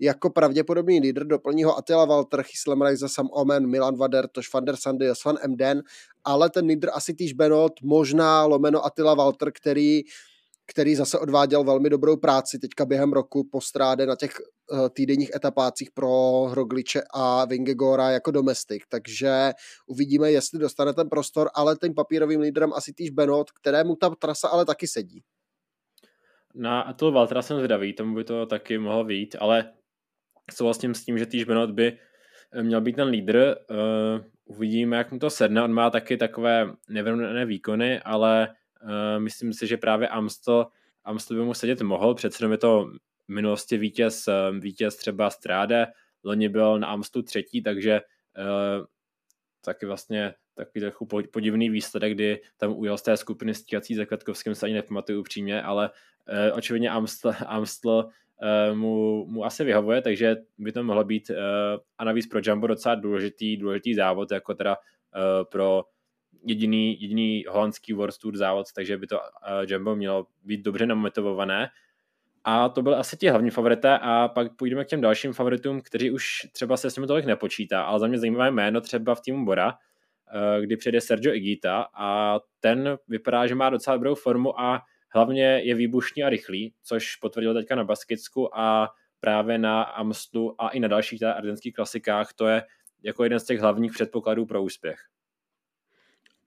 jako 0.00 0.30
pravděpodobný 0.30 1.00
lídr 1.00 1.24
doplní 1.24 1.64
ho 1.64 1.78
Attila 1.78 2.04
Walter, 2.04 2.42
Chyslem 2.42 2.82
Reisa, 2.82 3.08
Sam 3.08 3.28
Omen, 3.32 3.66
Milan 3.66 3.96
Vader, 3.96 4.28
Toš 4.28 4.52
van 4.54 4.64
der 4.64 4.76
Sandy, 4.76 5.06
Svan 5.12 5.38
Emden, 5.42 5.82
ale 6.24 6.50
ten 6.50 6.66
lídr 6.66 6.88
asi 6.92 7.14
týž 7.14 7.32
Benot, 7.32 7.72
možná 7.82 8.44
lomeno 8.44 8.84
Attila 8.84 9.14
Walter, 9.14 9.52
který 9.52 10.02
který 10.66 10.94
zase 10.94 11.18
odváděl 11.18 11.64
velmi 11.64 11.90
dobrou 11.90 12.16
práci 12.16 12.58
teďka 12.58 12.84
během 12.84 13.12
roku 13.12 13.48
po 13.52 13.60
stráde 13.60 14.06
na 14.06 14.16
těch 14.16 14.32
týdenních 14.92 15.34
etapácích 15.34 15.90
pro 15.90 16.42
Hrogliče 16.42 17.02
a 17.14 17.44
Vingegora 17.44 18.10
jako 18.10 18.30
domestik, 18.30 18.84
takže 18.88 19.52
uvidíme, 19.86 20.32
jestli 20.32 20.58
dostane 20.58 20.92
ten 20.92 21.08
prostor, 21.08 21.50
ale 21.54 21.76
tím 21.76 21.94
papírovým 21.94 22.40
lídrem 22.40 22.72
asi 22.72 22.92
týž 22.92 23.10
Benot, 23.10 23.50
kterému 23.50 23.96
ta 23.96 24.10
trasa 24.10 24.48
ale 24.48 24.64
taky 24.64 24.86
sedí. 24.86 25.22
Na 26.54 26.80
Atul 26.80 27.12
Valtra 27.12 27.42
jsem 27.42 27.56
zvědavý, 27.56 27.92
tomu 27.92 28.14
by 28.14 28.24
to 28.24 28.46
taky 28.46 28.78
mohlo 28.78 29.04
být, 29.04 29.36
ale 29.38 29.72
souhlasím 30.54 30.94
s 30.94 31.04
tím, 31.04 31.18
že 31.18 31.26
týž 31.26 31.44
Benot 31.44 31.70
by 31.70 31.98
eh, 32.52 32.62
měl 32.62 32.80
být 32.80 32.96
ten 32.96 33.08
lídr. 33.08 33.56
Uh, 33.70 34.24
uvidíme, 34.44 34.96
jak 34.96 35.12
mu 35.12 35.18
to 35.18 35.30
sedne. 35.30 35.62
On 35.62 35.72
má 35.72 35.90
taky 35.90 36.16
takové 36.16 36.72
nevyrovnané 36.88 37.46
výkony, 37.46 38.00
ale 38.00 38.48
uh, 38.82 39.22
myslím 39.22 39.52
si, 39.52 39.66
že 39.66 39.76
právě 39.76 40.08
Amstel, 40.08 40.66
Amstel 41.04 41.36
by 41.36 41.44
mu 41.44 41.54
sedět 41.54 41.82
mohl. 41.82 42.14
Přece 42.14 42.46
je 42.46 42.58
to 42.58 42.90
v 43.28 43.32
minulosti 43.32 43.76
vítěz, 43.76 44.28
vítěz 44.58 44.96
třeba 44.96 45.30
Stráde. 45.30 45.86
Loni 46.24 46.48
byl 46.48 46.78
na 46.78 46.86
Amstu 46.86 47.22
třetí, 47.22 47.62
takže 47.62 48.00
uh, 48.00 48.86
taky 49.64 49.86
vlastně 49.86 50.34
takový 50.54 50.80
trochu 50.80 51.06
podivný 51.32 51.70
výsledek, 51.70 52.14
kdy 52.14 52.40
tam 52.56 52.72
ujel 52.76 52.98
z 52.98 53.02
té 53.02 53.16
skupiny 53.16 53.54
stíhací 53.54 53.94
za 53.94 54.04
Kvetkovským, 54.04 54.54
se 54.54 54.66
ani 54.66 54.74
nepamatuju 54.74 55.20
upřímně, 55.20 55.62
ale 55.62 55.90
uh, 55.90 56.58
očividně 56.58 56.90
Amstel 57.46 57.98
uh, 58.70 58.76
mu, 58.76 59.26
mu 59.26 59.44
asi 59.44 59.64
vyhovuje, 59.64 60.02
takže 60.02 60.36
by 60.58 60.72
to 60.72 60.84
mohlo 60.84 61.04
být 61.04 61.30
a 61.98 62.04
navíc 62.04 62.26
pro 62.26 62.40
Jumbo 62.44 62.66
docela 62.66 62.94
důležitý, 62.94 63.56
důležitý 63.56 63.94
závod, 63.94 64.32
jako 64.32 64.54
teda 64.54 64.76
pro 65.50 65.84
jediný, 66.44 67.02
jediný 67.02 67.44
holandský 67.48 67.92
World 67.92 68.18
Tour 68.18 68.36
závod, 68.36 68.66
takže 68.74 68.98
by 68.98 69.06
to 69.06 69.20
Jumbo 69.66 69.96
mělo 69.96 70.26
být 70.42 70.62
dobře 70.62 70.86
namotivované. 70.86 71.68
A 72.44 72.68
to 72.68 72.82
byly 72.82 72.96
asi 72.96 73.16
ti 73.16 73.28
hlavní 73.28 73.50
favorité 73.50 73.98
a 73.98 74.28
pak 74.28 74.56
půjdeme 74.56 74.84
k 74.84 74.88
těm 74.88 75.00
dalším 75.00 75.32
favoritům, 75.32 75.80
kteří 75.80 76.10
už 76.10 76.26
třeba 76.52 76.76
se 76.76 76.90
s 76.90 76.96
nimi 76.96 77.06
tolik 77.06 77.24
nepočítá, 77.24 77.82
ale 77.82 78.00
za 78.00 78.06
mě 78.06 78.18
zajímavé 78.18 78.50
jméno 78.50 78.80
třeba 78.80 79.14
v 79.14 79.20
týmu 79.20 79.44
Bora, 79.44 79.74
eh, 80.34 80.60
kdy 80.62 80.76
přijde 80.76 81.00
Sergio 81.00 81.34
Igita 81.34 81.86
a 81.94 82.40
ten 82.60 82.98
vypadá, 83.08 83.46
že 83.46 83.54
má 83.54 83.70
docela 83.70 83.96
dobrou 83.96 84.14
formu 84.14 84.60
a 84.60 84.82
hlavně 85.14 85.44
je 85.44 85.74
výbušný 85.74 86.24
a 86.24 86.28
rychlý, 86.28 86.74
což 86.82 87.16
potvrdil 87.16 87.54
teďka 87.54 87.74
na 87.74 87.84
Baskicku 87.84 88.58
a 88.58 88.88
právě 89.20 89.58
na 89.58 89.82
Amstu 89.82 90.54
a 90.58 90.68
i 90.68 90.80
na 90.80 90.88
dalších 90.88 91.22
ardenských 91.22 91.74
klasikách 91.74 92.32
to 92.32 92.46
je 92.46 92.62
jako 93.02 93.24
jeden 93.24 93.40
z 93.40 93.44
těch 93.44 93.60
hlavních 93.60 93.92
předpokladů 93.92 94.46
pro 94.46 94.62
úspěch. 94.62 94.98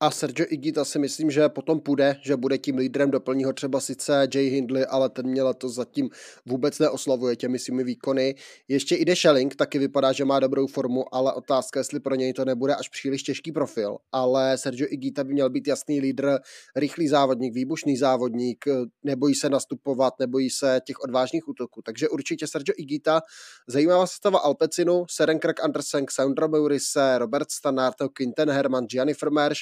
A 0.06 0.12
Sergio 0.12 0.46
Igita 0.50 0.86
si 0.86 1.00
myslím, 1.00 1.32
že 1.32 1.50
potom 1.50 1.80
půjde, 1.80 2.15
že 2.22 2.36
bude 2.36 2.58
tím 2.58 2.78
lídrem, 2.78 3.12
doplní 3.12 3.44
ho 3.44 3.54
třeba 3.54 3.80
sice 3.80 4.28
Jay 4.34 4.48
Hindley, 4.48 4.86
ale 4.89 5.10
ten 5.10 5.28
mě 5.28 5.41
to 5.58 5.70
zatím 5.70 6.10
vůbec 6.46 6.80
neoslavuje 6.80 7.36
těmi 7.36 7.60
svými 7.60 7.84
výkony. 7.84 8.36
Ještě 8.68 8.96
ide 8.96 9.15
Schelling, 9.15 9.56
taky 9.56 9.80
vypadá, 9.80 10.12
že 10.12 10.26
má 10.26 10.39
dobrou 10.39 10.68
formu, 10.68 11.15
ale 11.15 11.34
otázka, 11.34 11.80
jestli 11.80 12.00
pro 12.00 12.15
něj 12.15 12.34
to 12.34 12.46
nebude 12.46 12.76
až 12.76 12.89
příliš 12.89 13.24
těžký 13.24 13.52
profil. 13.52 13.98
Ale 14.12 14.58
Sergio 14.58 14.88
Igita 14.91 15.24
by 15.24 15.34
měl 15.34 15.50
být 15.50 15.68
jasný 15.68 16.00
lídr, 16.00 16.38
rychlý 16.76 17.08
závodník, 17.08 17.54
výbušný 17.54 17.98
závodník, 17.98 18.65
nebojí 19.04 19.36
se 19.36 19.50
nastupovat, 19.50 20.13
nebojí 20.20 20.50
se 20.50 20.82
těch 20.86 21.00
odvážných 21.00 21.48
útoků. 21.48 21.82
Takže 21.82 22.10
určitě 22.10 22.48
Sergio 22.48 22.74
Igita, 22.78 23.22
zajímavá 23.68 24.08
sestava 24.08 24.39
Alpecinu, 24.39 25.06
Serenkirk 25.10 25.63
Andersen, 25.63 26.06
Sandra 26.12 26.48
Meurise, 26.48 27.18
Robert 27.18 27.52
Stannard, 27.52 27.96
Quinten 28.13 28.50
Herman, 28.50 28.86
Gianni 28.86 29.13
Vermeersch, 29.22 29.62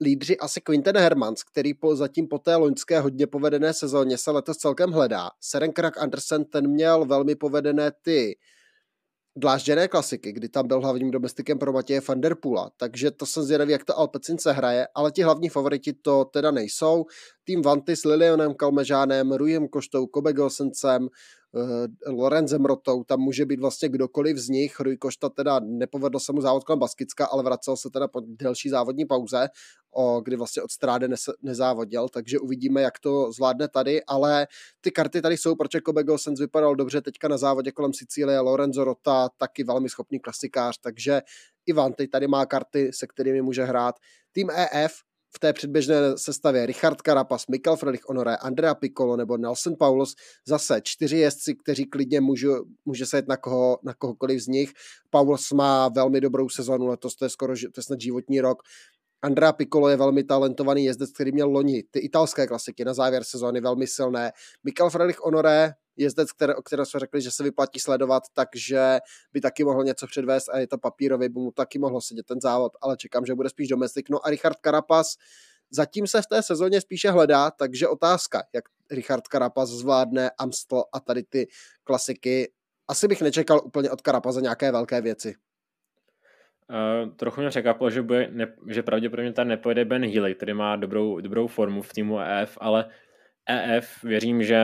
lídři 0.00 0.38
asi 0.38 0.60
Quinten 0.60 0.96
Hermans, 0.96 1.42
který 1.42 1.74
po, 1.74 1.96
zatím 1.96 2.28
po 2.28 2.38
té 2.38 2.56
loňské 2.56 3.00
hodně 3.00 3.26
povedené 3.26 3.74
sezóně 3.74 4.18
se 4.18 4.30
letos 4.30 4.56
celkem 4.56 4.90
hledá. 4.90 5.30
Serenkrak 5.40 5.98
Andersen 5.98 6.44
ten 6.44 6.68
měl 6.68 7.04
velmi 7.04 7.34
povedené 7.34 7.92
ty 8.02 8.36
dlážděné 9.36 9.88
klasiky, 9.88 10.32
kdy 10.32 10.48
tam 10.48 10.68
byl 10.68 10.80
hlavním 10.80 11.10
domestikem 11.10 11.58
pro 11.58 11.72
Matěje 11.72 12.00
van 12.08 12.20
der 12.20 12.34
Pula, 12.34 12.70
takže 12.76 13.10
to 13.10 13.26
jsem 13.26 13.42
zvědavý, 13.42 13.72
jak 13.72 13.84
to 13.84 13.98
Alpecin 13.98 14.38
se 14.38 14.52
hraje, 14.52 14.88
ale 14.94 15.12
ti 15.12 15.22
hlavní 15.22 15.48
favoriti 15.48 15.92
to 15.92 16.24
teda 16.24 16.50
nejsou. 16.50 17.04
Tým 17.44 17.62
Vanty 17.62 17.96
s 17.96 18.04
Lilianem 18.04 18.54
Kalmežánem, 18.54 19.32
Rujem 19.32 19.68
Koštou, 19.68 20.06
Kobe 20.06 20.32
Golsencem, 20.32 21.02
uh, 21.02 21.08
Lorenzem 22.06 22.64
Rotou, 22.64 23.04
tam 23.04 23.20
může 23.20 23.46
být 23.46 23.60
vlastně 23.60 23.88
kdokoliv 23.88 24.36
z 24.36 24.48
nich. 24.48 24.80
Rui 24.80 24.96
Košta 24.96 25.28
teda 25.28 25.60
nepovedl 25.64 26.18
se 26.18 26.32
mu 26.32 26.40
závod 26.40 26.64
kolem 26.64 26.78
Baskicka, 26.78 27.26
ale 27.26 27.42
vracel 27.42 27.76
se 27.76 27.90
teda 27.90 28.08
po 28.08 28.20
delší 28.26 28.68
závodní 28.68 29.04
pauze, 29.04 29.48
o, 29.94 30.20
kdy 30.20 30.36
vlastně 30.36 30.62
od 30.62 30.70
Stráde 30.70 31.08
nes, 31.08 31.24
nezávodil, 31.42 32.08
takže 32.08 32.38
uvidíme, 32.38 32.82
jak 32.82 32.98
to 32.98 33.32
zvládne 33.32 33.68
tady, 33.68 34.04
ale 34.04 34.46
ty 34.80 34.90
karty 34.90 35.22
tady 35.22 35.36
jsou, 35.36 35.54
protože 35.54 35.80
Kobe 35.80 36.04
Gosens 36.04 36.40
vypadal 36.40 36.76
dobře 36.76 37.00
teďka 37.00 37.28
na 37.28 37.38
závodě 37.38 37.72
kolem 37.72 37.92
Sicílie, 37.92 38.40
Lorenzo 38.40 38.84
Rota, 38.84 39.28
taky 39.36 39.64
velmi 39.64 39.88
schopný 39.88 40.20
klasikář, 40.20 40.78
takže 40.80 41.22
Ivan 41.66 41.92
teď 41.92 42.10
tady 42.10 42.26
má 42.28 42.46
karty, 42.46 42.90
se 42.94 43.06
kterými 43.06 43.42
může 43.42 43.64
hrát. 43.64 43.94
Tým 44.32 44.50
EF 44.50 44.92
v 45.36 45.38
té 45.38 45.52
předběžné 45.52 45.94
sestavě 46.16 46.66
Richard 46.66 47.02
Carapaz, 47.02 47.46
Mikel 47.46 47.76
Frelich 47.76 48.08
Honoré, 48.08 48.36
Andrea 48.36 48.74
Piccolo 48.74 49.16
nebo 49.16 49.36
Nelson 49.36 49.74
Paulus, 49.78 50.14
zase 50.46 50.80
čtyři 50.84 51.16
jezdci, 51.16 51.54
kteří 51.54 51.84
klidně 51.84 52.20
můžu, 52.20 52.64
může 52.84 53.06
se 53.06 53.18
jet 53.18 53.28
na, 53.28 53.36
koho, 53.36 53.78
na 53.82 53.94
kohokoliv 53.94 54.40
z 54.40 54.46
nich. 54.46 54.72
Paulus 55.10 55.52
má 55.52 55.88
velmi 55.88 56.20
dobrou 56.20 56.48
sezonu, 56.48 56.86
letos 56.86 57.16
to 57.16 57.24
je 57.24 57.28
skoro 57.28 57.54
to 57.56 57.78
je 57.80 57.82
snad 57.82 58.00
životní 58.00 58.40
rok. 58.40 58.62
Andrea 59.22 59.52
Piccolo 59.52 59.88
je 59.88 59.96
velmi 59.96 60.24
talentovaný 60.24 60.84
jezdec, 60.84 61.12
který 61.12 61.32
měl 61.32 61.50
loni 61.50 61.84
ty 61.90 61.98
italské 61.98 62.46
klasiky 62.46 62.84
na 62.84 62.94
závěr 62.94 63.24
sezóny 63.24 63.60
velmi 63.60 63.86
silné. 63.86 64.32
Mikel 64.64 64.90
Frelich 64.90 65.20
Honoré, 65.20 65.72
jezdec, 65.98 66.32
které, 66.32 66.54
o 66.54 66.62
kterém 66.62 66.86
jsme 66.86 67.00
řekli, 67.00 67.20
že 67.20 67.30
se 67.30 67.42
vyplatí 67.42 67.80
sledovat, 67.80 68.22
takže 68.32 68.98
by 69.32 69.40
taky 69.40 69.64
mohl 69.64 69.84
něco 69.84 70.06
předvést 70.06 70.48
a 70.48 70.58
je 70.58 70.66
to 70.66 70.78
papírový, 70.78 71.28
by 71.28 71.40
mu 71.40 71.52
taky 71.52 71.78
mohlo 71.78 72.00
sedět 72.00 72.26
ten 72.26 72.40
závod, 72.40 72.72
ale 72.82 72.96
čekám, 72.96 73.26
že 73.26 73.34
bude 73.34 73.48
spíš 73.48 73.68
domestik. 73.68 74.10
No 74.10 74.26
a 74.26 74.30
Richard 74.30 74.56
Carapaz 74.64 75.06
zatím 75.70 76.06
se 76.06 76.22
v 76.22 76.26
té 76.26 76.42
sezóně 76.42 76.80
spíše 76.80 77.10
hledá, 77.10 77.50
takže 77.50 77.88
otázka, 77.88 78.42
jak 78.54 78.64
Richard 78.90 79.24
Carapaz 79.32 79.68
zvládne 79.68 80.30
Amstel 80.38 80.84
a 80.92 81.00
tady 81.00 81.22
ty 81.22 81.46
klasiky. 81.84 82.52
Asi 82.88 83.08
bych 83.08 83.22
nečekal 83.22 83.60
úplně 83.64 83.90
od 83.90 84.00
Carapaza 84.00 84.40
nějaké 84.40 84.72
velké 84.72 85.00
věci. 85.00 85.34
Uh, 86.70 87.16
trochu 87.16 87.40
mě 87.40 87.50
překvapilo, 87.50 87.90
že, 87.90 88.02
bude, 88.02 88.28
ne, 88.30 88.54
že 88.68 88.82
pravděpodobně 88.82 89.32
tam 89.32 89.48
nepojede 89.48 89.84
Ben 89.84 90.06
Healy, 90.06 90.34
který 90.34 90.54
má 90.54 90.76
dobrou, 90.76 91.20
dobrou 91.20 91.46
formu 91.46 91.82
v 91.82 91.92
týmu 91.92 92.20
EF, 92.20 92.58
ale 92.60 92.90
EF 93.48 94.04
věřím, 94.04 94.42
že 94.42 94.60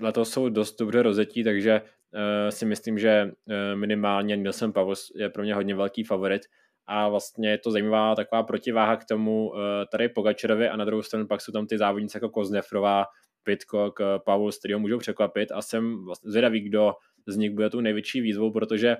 letos 0.00 0.30
jsou 0.30 0.48
dost 0.48 0.78
dobře 0.78 1.02
rozetí, 1.02 1.44
takže 1.44 1.80
uh, 1.80 2.50
si 2.50 2.66
myslím, 2.66 2.98
že 2.98 3.24
uh, 3.24 3.54
minimálně 3.74 4.36
Nielsen 4.36 4.72
Pavos 4.72 5.12
je 5.16 5.28
pro 5.28 5.42
mě 5.42 5.54
hodně 5.54 5.74
velký 5.74 6.04
favorit. 6.04 6.42
A 6.86 7.08
vlastně 7.08 7.50
je 7.50 7.58
to 7.58 7.70
zajímavá 7.70 8.14
taková 8.14 8.42
protiváha 8.42 8.96
k 8.96 9.04
tomu 9.04 9.48
uh, 9.48 9.58
tady 9.92 10.08
Pogačerovi 10.08 10.68
a 10.68 10.76
na 10.76 10.84
druhou 10.84 11.02
stranu 11.02 11.26
pak 11.26 11.40
jsou 11.40 11.52
tam 11.52 11.66
ty 11.66 11.78
závodníci 11.78 12.16
jako 12.16 12.28
Koznefrová, 12.28 13.04
Pitcock, 13.42 14.00
Pavos, 14.24 14.58
který 14.58 14.74
ho 14.74 14.80
můžou 14.80 14.98
překvapit. 14.98 15.52
A 15.52 15.62
jsem 15.62 16.04
vlastně 16.04 16.30
zvědavý, 16.30 16.60
kdo 16.60 16.92
z 17.26 17.36
nich 17.36 17.50
bude 17.50 17.70
tu 17.70 17.80
největší 17.80 18.20
výzvou, 18.20 18.52
protože 18.52 18.96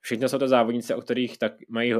všechno 0.00 0.28
jsou 0.28 0.38
to 0.38 0.48
závodníci, 0.48 0.94
o 0.94 1.00
kterých 1.00 1.38
tak 1.38 1.52
mají 1.68 1.94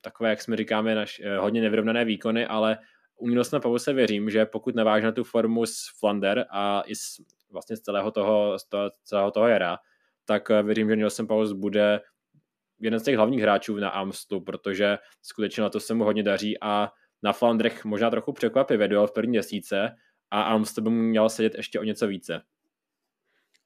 takové, 0.00 0.30
jak 0.30 0.42
jsme 0.42 0.56
říkáme, 0.56 0.94
naš, 0.94 1.22
hodně 1.38 1.60
nevyrovnané 1.60 2.04
výkony, 2.04 2.46
ale 2.46 2.78
u 3.16 3.28
Nilsona 3.28 3.60
Pavose 3.60 3.92
věřím, 3.92 4.30
že 4.30 4.46
pokud 4.46 4.74
naváže 4.74 5.06
na 5.06 5.12
tu 5.12 5.24
formu 5.24 5.66
z 5.66 5.74
Flander 6.00 6.46
a 6.50 6.82
i 6.86 6.94
z 6.94 7.20
vlastně 7.54 7.76
z 7.76 7.80
celého 7.80 8.10
toho, 8.10 8.58
z 8.58 8.68
toho, 8.68 8.90
celého 9.04 9.30
toho 9.30 9.48
jara, 9.48 9.78
tak 10.24 10.50
eh, 10.50 10.62
věřím, 10.62 10.88
že 10.88 10.96
Nielsen 10.96 11.26
Paulus 11.26 11.52
bude 11.52 12.00
jeden 12.80 13.00
z 13.00 13.02
těch 13.02 13.16
hlavních 13.16 13.42
hráčů 13.42 13.76
na 13.76 13.88
Amstu, 13.88 14.40
protože 14.40 14.98
skutečně 15.22 15.62
na 15.62 15.70
to 15.70 15.80
se 15.80 15.94
mu 15.94 16.04
hodně 16.04 16.22
daří 16.22 16.56
a 16.62 16.92
na 17.22 17.32
Flandrech 17.32 17.84
možná 17.84 18.10
trochu 18.10 18.32
překvapivě 18.32 18.88
dojel 18.88 19.06
v 19.06 19.12
první 19.12 19.30
měsíce 19.30 19.90
a 20.30 20.42
Amstu 20.42 20.82
by 20.82 20.90
mu 20.90 21.02
měl 21.02 21.28
sedět 21.28 21.54
ještě 21.54 21.80
o 21.80 21.84
něco 21.84 22.06
více. 22.06 22.42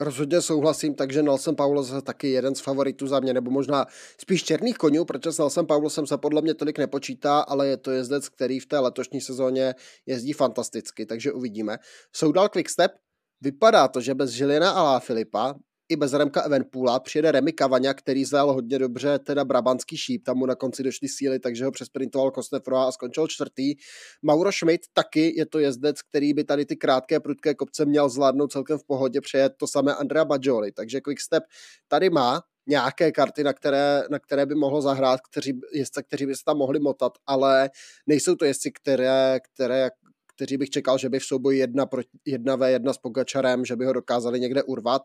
Rozhodně 0.01 0.43
souhlasím, 0.43 0.95
takže 0.95 1.23
Nelson 1.23 1.57
Paulos 1.57 1.91
je 1.91 2.03
taky 2.03 2.31
jeden 2.31 2.55
z 2.55 2.61
favoritů 2.61 3.07
za 3.07 3.21
mě, 3.21 3.35
nebo 3.35 3.51
možná 3.51 3.87
spíš 4.21 4.45
černých 4.45 4.77
konňů, 4.77 5.05
protože 5.05 5.33
s 5.33 5.39
Nelson 5.39 5.67
Paulosem 5.67 6.07
se 6.07 6.19
podle 6.19 6.43
mě 6.43 6.55
tolik 6.55 6.79
nepočítá, 6.79 7.41
ale 7.41 7.69
je 7.69 7.77
to 7.77 7.91
jezdec, 7.91 8.29
který 8.29 8.61
v 8.61 8.67
té 8.67 8.79
letošní 8.79 9.21
sezóně 9.21 9.75
jezdí 10.07 10.33
fantasticky, 10.33 11.07
takže 11.07 11.33
uvidíme. 11.33 11.79
Soudal 12.13 12.49
Quickstep, 12.49 12.93
Vypadá 13.41 13.89
to, 13.89 14.01
že 14.01 14.15
bez 14.15 14.31
Žilina 14.31 14.71
a 14.71 15.01
Filipa 15.01 15.55
i 15.89 15.97
bez 15.97 16.13
Remka 16.13 16.43
Evenpoola 16.43 17.01
přijede 17.01 17.33
Remy 17.33 17.53
Kavaňa, 17.53 17.95
který 17.95 18.25
zjel 18.25 18.53
hodně 18.53 18.79
dobře 18.79 19.19
teda 19.19 19.45
brabanský 19.45 19.97
šíp, 19.97 20.25
tam 20.25 20.37
mu 20.37 20.47
na 20.47 20.55
konci 20.55 20.83
došly 20.83 21.09
síly, 21.09 21.39
takže 21.39 21.65
ho 21.65 21.71
přesprintoval 21.71 22.31
Kostefroa 22.31 22.89
a 22.89 22.93
skončil 22.93 23.27
čtvrtý. 23.27 23.75
Mauro 24.23 24.53
Schmidt 24.53 24.81
taky 24.93 25.35
je 25.37 25.47
to 25.47 25.59
jezdec, 25.59 26.03
který 26.03 26.35
by 26.35 26.45
tady 26.45 26.67
ty 26.67 26.77
krátké 26.77 27.21
prudké 27.21 27.55
kopce 27.55 27.85
měl 27.85 28.09
zvládnout 28.09 28.53
celkem 28.53 28.79
v 28.79 28.85
pohodě, 28.85 29.21
přejet 29.21 29.53
to 29.57 29.67
samé 29.67 29.95
Andrea 29.95 30.25
Bajoli, 30.25 30.73
takže 30.73 31.01
Quickstep 31.01 31.45
tady 31.89 32.11
má 32.11 32.43
nějaké 32.69 33.13
karty, 33.13 33.45
na 33.45 33.53
které, 33.53 34.03
na 34.11 34.19
které 34.19 34.47
by 34.47 34.55
mohlo 34.55 34.83
zahrát 34.83 35.21
kteří, 35.31 35.61
jezdce, 35.73 36.03
kteří 36.03 36.27
by 36.27 36.35
se 36.35 36.45
tam 36.45 36.57
mohli 36.57 36.81
motat, 36.81 37.13
ale 37.27 37.71
nejsou 38.07 38.35
to 38.35 38.45
jezdci, 38.45 38.73
které, 38.73 39.39
které 39.55 39.91
kteří 40.39 40.57
bych 40.57 40.71
čekal, 40.71 40.99
že 40.99 41.09
by 41.09 41.19
v 41.19 41.25
souboji 41.25 41.59
jedna, 41.59 41.87
pro, 41.87 42.03
jedna 42.27 42.57
v 42.57 42.71
jedna 42.71 42.93
s 42.93 42.99
Pogačarem, 42.99 43.65
že 43.65 43.77
by 43.77 43.85
ho 43.87 43.93
dokázali 43.93 44.41
někde 44.41 44.63
urvat. 44.63 45.03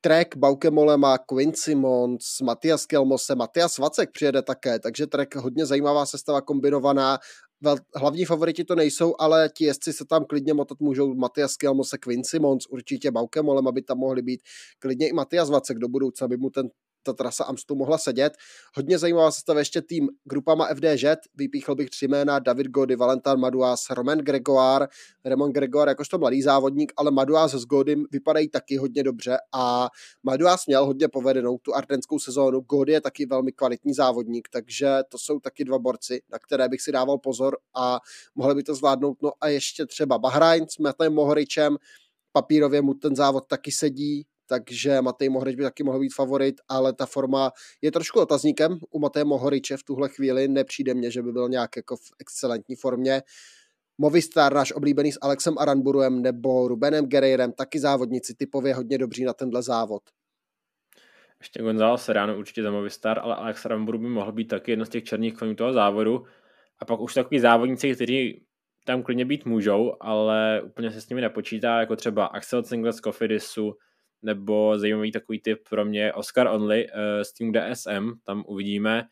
Trek 0.00 0.36
Baukemole 0.36 0.96
má 0.96 1.18
Quincy 1.18 1.74
Mons, 1.74 2.40
Matias 2.44 2.86
Kelmose, 2.86 3.34
Matias 3.34 3.78
Vacek 3.78 4.10
přijede 4.12 4.42
také, 4.42 4.78
takže 4.78 5.06
Trek 5.06 5.36
hodně 5.36 5.66
zajímavá 5.66 6.06
sestava 6.06 6.40
kombinovaná. 6.40 7.18
Hlavní 7.96 8.24
favoriti 8.24 8.64
to 8.64 8.74
nejsou, 8.74 9.14
ale 9.18 9.48
ti 9.56 9.64
jezdci 9.64 9.92
se 9.92 10.04
tam 10.04 10.24
klidně 10.24 10.54
motat 10.54 10.80
můžou 10.80 11.14
Matias 11.14 11.56
Kelmose, 11.56 11.98
Quincy 11.98 12.38
Mons, 12.38 12.66
určitě 12.66 13.10
Baukemolem, 13.10 13.68
aby 13.68 13.82
tam 13.82 13.98
mohli 13.98 14.22
být 14.22 14.40
klidně 14.78 15.08
i 15.08 15.12
Matias 15.12 15.50
Vacek 15.50 15.78
do 15.78 15.88
budoucna, 15.88 16.24
aby 16.24 16.36
mu 16.36 16.50
ten 16.50 16.68
ta 17.02 17.12
trasa 17.12 17.44
Amstu 17.44 17.74
mohla 17.74 17.98
sedět. 17.98 18.32
Hodně 18.76 18.98
zajímavá 18.98 19.30
sestava 19.30 19.58
ještě 19.58 19.82
tým 19.82 20.08
grupama 20.24 20.68
FDŽ, 20.74 21.04
vypíchl 21.34 21.74
bych 21.74 21.90
tři 21.90 22.08
jména, 22.08 22.38
David 22.38 22.66
Gody, 22.66 22.96
Valentin 22.96 23.36
Maduas, 23.36 23.90
Roman 23.90 24.18
Gregoire, 24.18 24.88
Roman 25.24 25.52
Gregoire 25.52 25.90
jakožto 25.90 26.18
mladý 26.18 26.42
závodník, 26.42 26.92
ale 26.96 27.10
Maduas 27.10 27.54
s 27.54 27.64
Godym 27.64 28.04
vypadají 28.10 28.48
taky 28.48 28.76
hodně 28.76 29.02
dobře 29.02 29.36
a 29.54 29.88
Maduas 30.22 30.66
měl 30.66 30.86
hodně 30.86 31.08
povedenou 31.08 31.58
tu 31.58 31.74
ardenskou 31.74 32.18
sezónu, 32.18 32.60
Gody 32.60 32.92
je 32.92 33.00
taky 33.00 33.26
velmi 33.26 33.52
kvalitní 33.52 33.94
závodník, 33.94 34.48
takže 34.52 34.98
to 35.08 35.18
jsou 35.18 35.40
taky 35.40 35.64
dva 35.64 35.78
borci, 35.78 36.22
na 36.32 36.38
které 36.38 36.68
bych 36.68 36.80
si 36.80 36.92
dával 36.92 37.18
pozor 37.18 37.56
a 37.74 38.00
mohli 38.34 38.54
by 38.54 38.62
to 38.62 38.74
zvládnout. 38.74 39.22
No 39.22 39.32
a 39.40 39.48
ještě 39.48 39.86
třeba 39.86 40.18
Bahrajn 40.18 40.66
s 40.68 40.78
Matem 40.78 41.14
Mohoričem, 41.14 41.76
papírově 42.32 42.82
mu 42.82 42.94
ten 42.94 43.16
závod 43.16 43.46
taky 43.46 43.72
sedí, 43.72 44.26
takže 44.52 45.02
Matej 45.02 45.28
Mohorič 45.28 45.56
by 45.56 45.62
taky 45.62 45.82
mohl 45.82 46.00
být 46.00 46.14
favorit, 46.14 46.60
ale 46.68 46.92
ta 46.92 47.06
forma 47.06 47.50
je 47.82 47.92
trošku 47.92 48.20
otazníkem 48.20 48.78
u 48.90 48.98
Mateje 48.98 49.24
Mohoriče 49.24 49.76
v 49.76 49.82
tuhle 49.82 50.08
chvíli, 50.08 50.48
nepřijde 50.48 50.94
mně, 50.94 51.10
že 51.10 51.22
by 51.22 51.32
byl 51.32 51.48
nějak 51.48 51.76
jako 51.76 51.96
v 51.96 52.10
excelentní 52.20 52.76
formě. 52.76 53.22
Movistar, 53.98 54.54
náš 54.54 54.72
oblíbený 54.72 55.12
s 55.12 55.18
Alexem 55.22 55.58
Aranburuem 55.58 56.22
nebo 56.22 56.68
Rubenem 56.68 57.06
Guerreirem, 57.06 57.52
taky 57.52 57.80
závodníci 57.80 58.34
typově 58.34 58.74
hodně 58.74 58.98
dobří 58.98 59.24
na 59.24 59.32
tenhle 59.32 59.62
závod. 59.62 60.02
Ještě 61.40 61.62
Gonzalo 61.62 61.98
Serrano 61.98 62.38
určitě 62.38 62.62
za 62.62 62.70
Movistar, 62.70 63.18
ale 63.18 63.34
Alex 63.34 63.66
Aranburu 63.66 63.98
by 63.98 64.08
mohl 64.08 64.32
být 64.32 64.48
taky 64.48 64.72
jedno 64.72 64.84
z 64.84 64.88
těch 64.88 65.04
černých 65.04 65.34
konů 65.34 65.54
toho 65.54 65.72
závodu. 65.72 66.24
A 66.78 66.84
pak 66.84 67.00
už 67.00 67.14
takový 67.14 67.40
závodníci, 67.40 67.94
kteří 67.94 68.44
tam 68.84 69.02
klidně 69.02 69.24
být 69.24 69.44
můžou, 69.44 69.96
ale 70.00 70.62
úplně 70.62 70.90
se 70.90 71.00
s 71.00 71.08
nimi 71.08 71.20
nepočítá, 71.20 71.80
jako 71.80 71.96
třeba 71.96 72.26
Axel 72.26 72.62
Zengler 72.62 72.92
z 72.92 73.00
Cofidisu, 73.00 73.72
nebo 74.22 74.78
zajímavý 74.78 75.12
takový 75.12 75.40
typ 75.40 75.68
pro 75.68 75.84
mě 75.84 76.12
Oscar 76.12 76.46
Only 76.46 76.86
uh, 76.86 76.92
s 77.22 77.32
tím 77.32 77.52
DSM, 77.52 78.10
tam 78.24 78.44
uvidíme. 78.46 79.08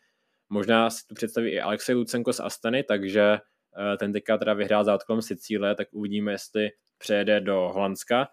Možná 0.48 0.90
si 0.90 1.06
tu 1.06 1.14
představí 1.14 1.50
i 1.50 1.60
Alexej 1.60 1.94
Lucenko 1.94 2.32
z 2.32 2.40
Astany, 2.40 2.82
takže 2.82 3.32
uh, 3.32 3.96
ten 3.96 4.12
teďka 4.12 4.38
teda 4.38 4.54
vyhrál 4.54 4.84
za 4.84 4.94
odkolem 4.94 5.22
Sicílie, 5.22 5.74
tak 5.74 5.88
uvidíme, 5.92 6.32
jestli 6.32 6.70
přejede 6.98 7.40
do 7.40 7.70
Holandska. 7.74 8.28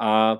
A 0.00 0.38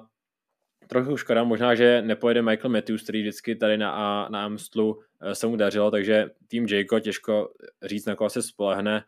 trochu 0.87 1.17
škoda, 1.17 1.45
možná, 1.45 1.75
že 1.75 2.03
nepojede 2.03 2.43
Michael 2.43 2.71
Matthews, 2.71 3.03
který 3.03 3.21
vždycky 3.21 3.57
tady 3.57 3.79
na, 3.79 4.29
na 4.29 4.45
Amstlu 4.45 5.01
eh, 5.23 5.35
se 5.35 5.47
mu 5.47 5.57
dařilo, 5.57 5.91
takže 5.91 6.31
tým 6.49 6.67
Jayco 6.71 7.01
těžko 7.01 7.53
říct, 7.83 8.07
na 8.07 8.17
koho 8.17 8.31
se 8.31 8.43
spolehne. 8.43 9.05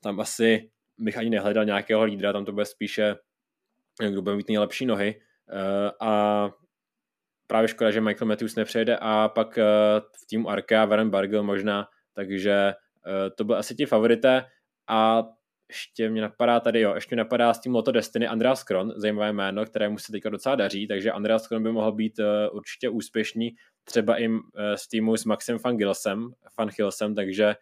Tam 0.00 0.20
asi 0.20 0.70
bych 0.98 1.18
ani 1.18 1.30
nehledal 1.30 1.64
nějakého 1.64 2.04
lídra, 2.04 2.32
tam 2.32 2.44
to 2.44 2.52
bude 2.52 2.64
spíše, 2.64 3.16
kdo 4.08 4.22
bude 4.22 4.36
mít 4.36 4.48
nejlepší 4.48 4.86
nohy. 4.86 5.20
Eh, 5.50 5.90
a 6.00 6.50
právě 7.46 7.68
škoda, 7.68 7.90
že 7.90 8.00
Michael 8.00 8.28
Matthews 8.28 8.56
nepřejde 8.56 8.98
a 9.00 9.28
pak 9.28 9.58
eh, 9.58 9.64
v 10.00 10.26
týmu 10.26 10.50
Arka 10.50 10.84
Warren 10.84 11.10
Bargill 11.10 11.42
možná, 11.42 11.86
takže 12.14 12.52
eh, 13.06 13.30
to 13.30 13.44
byl 13.44 13.56
asi 13.56 13.74
ti 13.74 13.86
favorité. 13.86 14.44
A 14.88 15.24
ještě 15.68 16.10
mě 16.10 16.22
napadá 16.22 16.60
tady, 16.60 16.80
jo, 16.80 16.94
ještě 16.94 17.14
mě 17.14 17.22
napadá 17.22 17.54
s 17.54 17.60
tím 17.60 17.74
Loto 17.74 17.92
Destiny 17.92 18.26
Andreas 18.26 18.64
Kron, 18.64 18.92
zajímavé 18.96 19.32
jméno, 19.32 19.64
kterému 19.64 19.98
se 19.98 20.12
teďka 20.12 20.30
docela 20.30 20.54
daří, 20.54 20.86
takže 20.86 21.12
Andreas 21.12 21.48
Kron 21.48 21.62
by 21.62 21.72
mohl 21.72 21.92
být 21.92 22.18
uh, 22.18 22.56
určitě 22.56 22.88
úspěšný, 22.88 23.50
třeba 23.84 24.20
i 24.20 24.28
uh, 24.28 24.42
s 24.74 24.88
týmu 24.88 25.16
s 25.16 25.24
Maxem 25.24 25.58
Van 25.64 25.76
Gilsem, 25.76 26.30
Van 26.58 26.68
Gilsem, 26.68 27.14
takže 27.14 27.54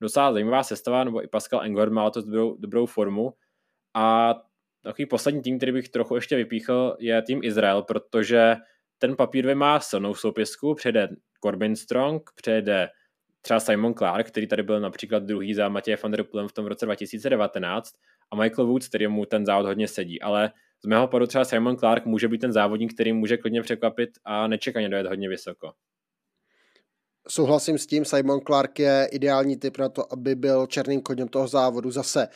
docela 0.00 0.32
zajímavá 0.32 0.62
sestava, 0.62 1.04
nebo 1.04 1.24
i 1.24 1.26
Pascal 1.26 1.62
Engord 1.62 1.92
má 1.92 2.10
to 2.10 2.22
dobrou, 2.22 2.56
dobrou 2.58 2.86
formu. 2.86 3.32
A 3.94 4.34
Takový 4.84 5.06
poslední 5.06 5.42
tým, 5.42 5.56
který 5.56 5.72
bych 5.72 5.88
trochu 5.88 6.14
ještě 6.14 6.36
vypíchl, 6.36 6.96
je 7.00 7.22
tým 7.22 7.40
Izrael, 7.42 7.82
protože 7.82 8.56
ten 8.98 9.16
papír 9.16 9.56
má 9.56 9.80
silnou 9.80 10.14
soupisku, 10.14 10.74
přejde 10.74 11.08
Corbin 11.44 11.76
Strong, 11.76 12.30
přejde 12.34 12.88
třeba 13.40 13.60
Simon 13.60 13.94
Clark, 13.94 14.26
který 14.26 14.46
tady 14.46 14.62
byl 14.62 14.80
například 14.80 15.22
druhý 15.22 15.54
za 15.54 15.68
Matěje 15.68 15.98
van 16.02 16.12
der 16.12 16.24
Poelem 16.24 16.48
v 16.48 16.52
tom 16.52 16.66
roce 16.66 16.86
2019 16.86 17.92
a 18.30 18.36
Michael 18.36 18.66
Woods, 18.66 18.88
který 18.88 19.06
mu 19.06 19.24
ten 19.24 19.46
závod 19.46 19.66
hodně 19.66 19.88
sedí, 19.88 20.22
ale 20.22 20.52
z 20.84 20.86
mého 20.86 21.08
pohledu 21.08 21.26
třeba 21.26 21.44
Simon 21.44 21.76
Clark 21.76 22.06
může 22.06 22.28
být 22.28 22.38
ten 22.38 22.52
závodník, 22.52 22.94
který 22.94 23.12
může 23.12 23.36
klidně 23.36 23.62
překvapit 23.62 24.10
a 24.24 24.46
nečekaně 24.46 24.88
dojet 24.88 25.06
hodně 25.06 25.28
vysoko. 25.28 25.72
Souhlasím 27.28 27.78
s 27.78 27.86
tím, 27.86 28.04
Simon 28.04 28.40
Clark 28.40 28.78
je 28.78 29.08
ideální 29.12 29.56
typ 29.56 29.78
na 29.78 29.88
to, 29.88 30.12
aby 30.12 30.34
byl 30.34 30.66
černým 30.66 31.00
koněm 31.00 31.28
toho 31.28 31.48
závodu. 31.48 31.90
Zase 31.90 32.28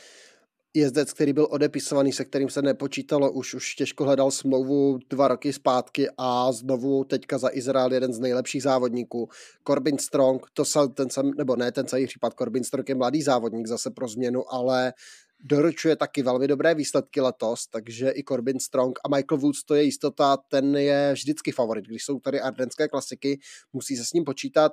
jezdec, 0.74 1.12
který 1.12 1.32
byl 1.32 1.48
odepisovaný, 1.50 2.12
se 2.12 2.24
kterým 2.24 2.50
se 2.50 2.62
nepočítalo, 2.62 3.32
už, 3.32 3.54
už 3.54 3.74
těžko 3.74 4.04
hledal 4.04 4.30
smlouvu 4.30 4.98
dva 5.10 5.28
roky 5.28 5.52
zpátky 5.52 6.08
a 6.18 6.52
znovu 6.52 7.04
teďka 7.04 7.38
za 7.38 7.48
Izrael 7.52 7.92
jeden 7.92 8.12
z 8.12 8.18
nejlepších 8.18 8.62
závodníků. 8.62 9.28
Corbin 9.66 9.98
Strong, 9.98 10.46
to 10.52 10.64
se, 10.64 10.78
ten 10.94 11.10
sam, 11.10 11.30
nebo 11.38 11.56
ne 11.56 11.72
ten 11.72 11.86
celý 11.86 12.06
případ, 12.06 12.34
Corbin 12.38 12.64
Strong 12.64 12.88
je 12.88 12.94
mladý 12.94 13.22
závodník 13.22 13.66
zase 13.66 13.90
pro 13.90 14.08
změnu, 14.08 14.54
ale 14.54 14.92
doručuje 15.40 15.96
taky 15.96 16.22
velmi 16.22 16.48
dobré 16.48 16.74
výsledky 16.74 17.20
letos, 17.20 17.66
takže 17.66 18.10
i 18.10 18.24
Corbin 18.24 18.60
Strong 18.60 18.98
a 19.04 19.16
Michael 19.16 19.38
Woods 19.38 19.64
to 19.64 19.74
je 19.74 19.82
jistota, 19.82 20.36
ten 20.36 20.76
je 20.76 21.12
vždycky 21.12 21.52
favorit. 21.52 21.84
Když 21.84 22.04
jsou 22.04 22.20
tady 22.20 22.40
ardenské 22.40 22.88
klasiky, 22.88 23.40
musí 23.72 23.96
se 23.96 24.04
s 24.04 24.12
ním 24.12 24.24
počítat 24.24 24.72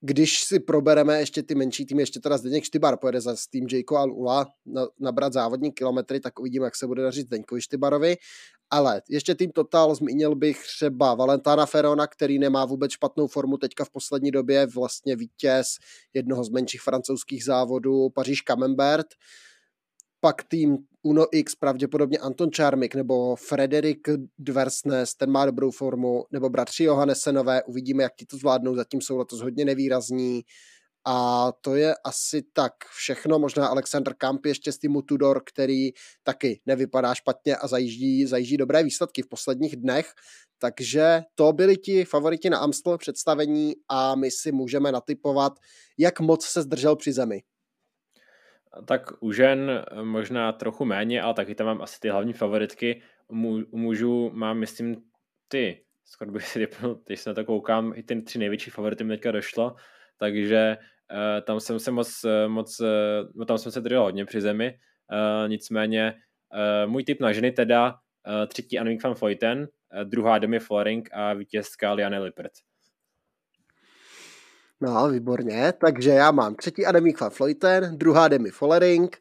když 0.00 0.44
si 0.44 0.60
probereme 0.60 1.18
ještě 1.18 1.42
ty 1.42 1.54
menší 1.54 1.86
týmy, 1.86 2.02
ještě 2.02 2.20
teda 2.20 2.38
Zdeněk 2.38 2.64
Štybar 2.64 2.96
pojede 2.96 3.20
za 3.20 3.36
tým 3.50 3.66
Jayko 3.72 3.96
Al 3.96 4.12
Ula 4.12 4.46
na, 4.66 4.86
nabrat 5.00 5.32
závodní 5.32 5.72
kilometry, 5.72 6.20
tak 6.20 6.38
uvidíme, 6.40 6.64
jak 6.64 6.76
se 6.76 6.86
bude 6.86 7.02
dařit 7.02 7.26
Zdeňkovi 7.26 7.62
Štybarovi. 7.62 8.16
Ale 8.70 9.02
ještě 9.08 9.34
tým 9.34 9.50
Total 9.50 9.94
zmínil 9.94 10.34
bych 10.34 10.62
třeba 10.76 11.14
Valentána 11.14 11.66
Ferona, 11.66 12.06
který 12.06 12.38
nemá 12.38 12.64
vůbec 12.64 12.92
špatnou 12.92 13.26
formu 13.26 13.56
teďka 13.56 13.84
v 13.84 13.90
poslední 13.90 14.30
době, 14.30 14.66
vlastně 14.66 15.16
vítěz 15.16 15.66
jednoho 16.14 16.44
z 16.44 16.50
menších 16.50 16.80
francouzských 16.80 17.44
závodů 17.44 18.08
Paříž 18.08 18.42
Camembert 18.42 19.06
pak 20.20 20.42
tým 20.42 20.78
Uno 21.02 21.26
X, 21.32 21.54
pravděpodobně 21.54 22.18
Anton 22.18 22.50
Čármik 22.50 22.94
nebo 22.94 23.36
Frederik 23.36 24.08
Dversnes, 24.38 25.14
ten 25.14 25.30
má 25.30 25.46
dobrou 25.46 25.70
formu, 25.70 26.24
nebo 26.30 26.48
bratři 26.48 26.84
Johannesenové, 26.84 27.62
uvidíme, 27.62 28.02
jak 28.02 28.14
ti 28.14 28.26
to 28.26 28.36
zvládnou, 28.36 28.76
zatím 28.76 29.00
jsou 29.00 29.16
letos 29.16 29.40
hodně 29.40 29.64
nevýrazní. 29.64 30.42
A 31.06 31.52
to 31.60 31.74
je 31.74 31.94
asi 32.04 32.42
tak 32.52 32.72
všechno. 32.96 33.38
Možná 33.38 33.66
Alexander 33.66 34.14
Kamp 34.14 34.46
ještě 34.46 34.72
z 34.72 34.78
týmu 34.78 35.02
Tudor, 35.02 35.42
který 35.46 35.90
taky 36.22 36.60
nevypadá 36.66 37.14
špatně 37.14 37.56
a 37.56 37.66
zajíždí, 37.66 38.26
zajíždí 38.26 38.56
dobré 38.56 38.82
výsledky 38.82 39.22
v 39.22 39.28
posledních 39.28 39.76
dnech. 39.76 40.12
Takže 40.58 41.22
to 41.34 41.52
byli 41.52 41.76
ti 41.76 42.04
favoriti 42.04 42.50
na 42.50 42.58
Amstel 42.58 42.98
představení 42.98 43.74
a 43.88 44.14
my 44.14 44.30
si 44.30 44.52
můžeme 44.52 44.92
natypovat, 44.92 45.52
jak 45.98 46.20
moc 46.20 46.46
se 46.46 46.62
zdržel 46.62 46.96
při 46.96 47.12
zemi. 47.12 47.42
Tak 48.86 49.22
u 49.22 49.32
žen 49.32 49.70
eh, 49.70 50.02
možná 50.02 50.52
trochu 50.52 50.84
méně, 50.84 51.22
ale 51.22 51.34
taky 51.34 51.54
tam 51.54 51.66
mám 51.66 51.82
asi 51.82 52.00
ty 52.00 52.08
hlavní 52.08 52.32
favoritky. 52.32 53.02
U 53.28 53.76
mužů 53.76 54.30
mám, 54.34 54.58
myslím, 54.58 55.02
ty, 55.48 55.84
skoro 56.04 56.30
bych 56.30 56.46
si 56.46 56.58
typnul, 56.58 57.02
když 57.06 57.20
se 57.20 57.30
na 57.30 57.34
to 57.34 57.44
koukám, 57.44 57.92
i 57.96 58.02
ty 58.02 58.22
tři 58.22 58.38
největší 58.38 58.70
favority 58.70 59.04
mi 59.04 59.14
teďka 59.14 59.32
došlo, 59.32 59.76
takže 60.16 60.76
uh, 61.12 61.44
tam 61.44 61.60
jsem 61.60 61.78
se 61.78 61.90
moc, 61.90 62.24
eh, 62.24 62.48
moc 62.48 62.80
uh, 62.80 63.44
tam 63.44 63.58
jsem 63.58 63.72
se 63.72 63.80
držel 63.80 64.02
hodně 64.02 64.24
při 64.24 64.40
zemi, 64.40 64.74
uh, 65.12 65.48
nicméně 65.48 66.14
uh, 66.84 66.90
můj 66.90 67.04
typ 67.04 67.20
na 67.20 67.32
ženy 67.32 67.52
teda 67.52 67.94
třetí 68.48 68.78
Annemiek 68.78 69.02
van 69.02 69.14
uh, 69.22 69.66
druhá 70.04 70.38
Demi 70.38 70.58
Floring 70.58 71.08
a 71.12 71.32
vítězka 71.32 71.92
Liane 71.92 72.18
Lippert. 72.18 72.52
No, 74.80 75.08
výborně. 75.08 75.72
Takže 75.80 76.10
já 76.10 76.30
mám 76.30 76.54
třetí 76.54 76.86
Ademík 76.86 77.20
van 77.20 77.30
Floyten, 77.30 77.98
druhá 77.98 78.28
Demi 78.28 78.50
Follering 78.50 79.16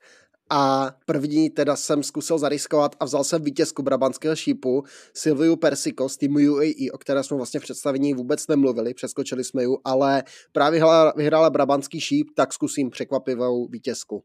a 0.50 0.92
první 1.06 1.50
teda 1.50 1.76
jsem 1.76 2.04
zkusil 2.04 2.38
zariskovat 2.38 2.96
a 3.00 3.06
vzal 3.06 3.24
jsem 3.24 3.44
vítězku 3.44 3.84
Brabantského 3.84 4.36
šípu 4.36 4.84
Silviu 5.14 5.56
Persiko 5.56 6.10
z 6.10 6.18
týmu 6.18 6.40
UAE, 6.40 6.92
o 6.94 6.98
které 6.98 7.24
jsme 7.24 7.38
vlastně 7.38 7.60
v 7.60 7.64
představení 7.64 8.14
vůbec 8.14 8.48
nemluvili, 8.48 8.94
přeskočili 8.94 9.44
jsme 9.44 9.64
ju, 9.64 9.78
ale 9.86 10.24
právě 10.52 10.82
vyhrála 11.16 11.50
Brabantský 11.50 12.00
šíp, 12.00 12.28
tak 12.36 12.54
zkusím 12.54 12.90
překvapivou 12.90 13.68
vítězku. 13.68 14.24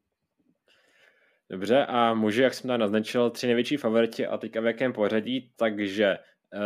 Dobře, 1.51 1.87
a 1.87 2.15
muži, 2.15 2.43
jak 2.43 2.55
jsem 2.55 2.69
tam 2.69 2.81
naznačil, 2.81 3.31
tři 3.31 3.47
největší 3.47 3.77
favoriti 3.77 4.27
a 4.27 4.39
teďka 4.39 4.61
v 4.61 4.67
jakém 4.67 4.93
pořadí, 4.93 5.51
takže 5.57 6.19
uh, 6.55 6.61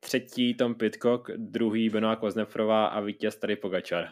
třetí 0.00 0.54
Tom 0.54 0.74
Pitcock, 0.74 1.30
druhý 1.36 1.90
Benoit 1.90 2.18
Koznefrová 2.18 2.86
a 2.86 3.00
vítěz 3.00 3.36
tady 3.36 3.56
Pogačar. 3.56 4.08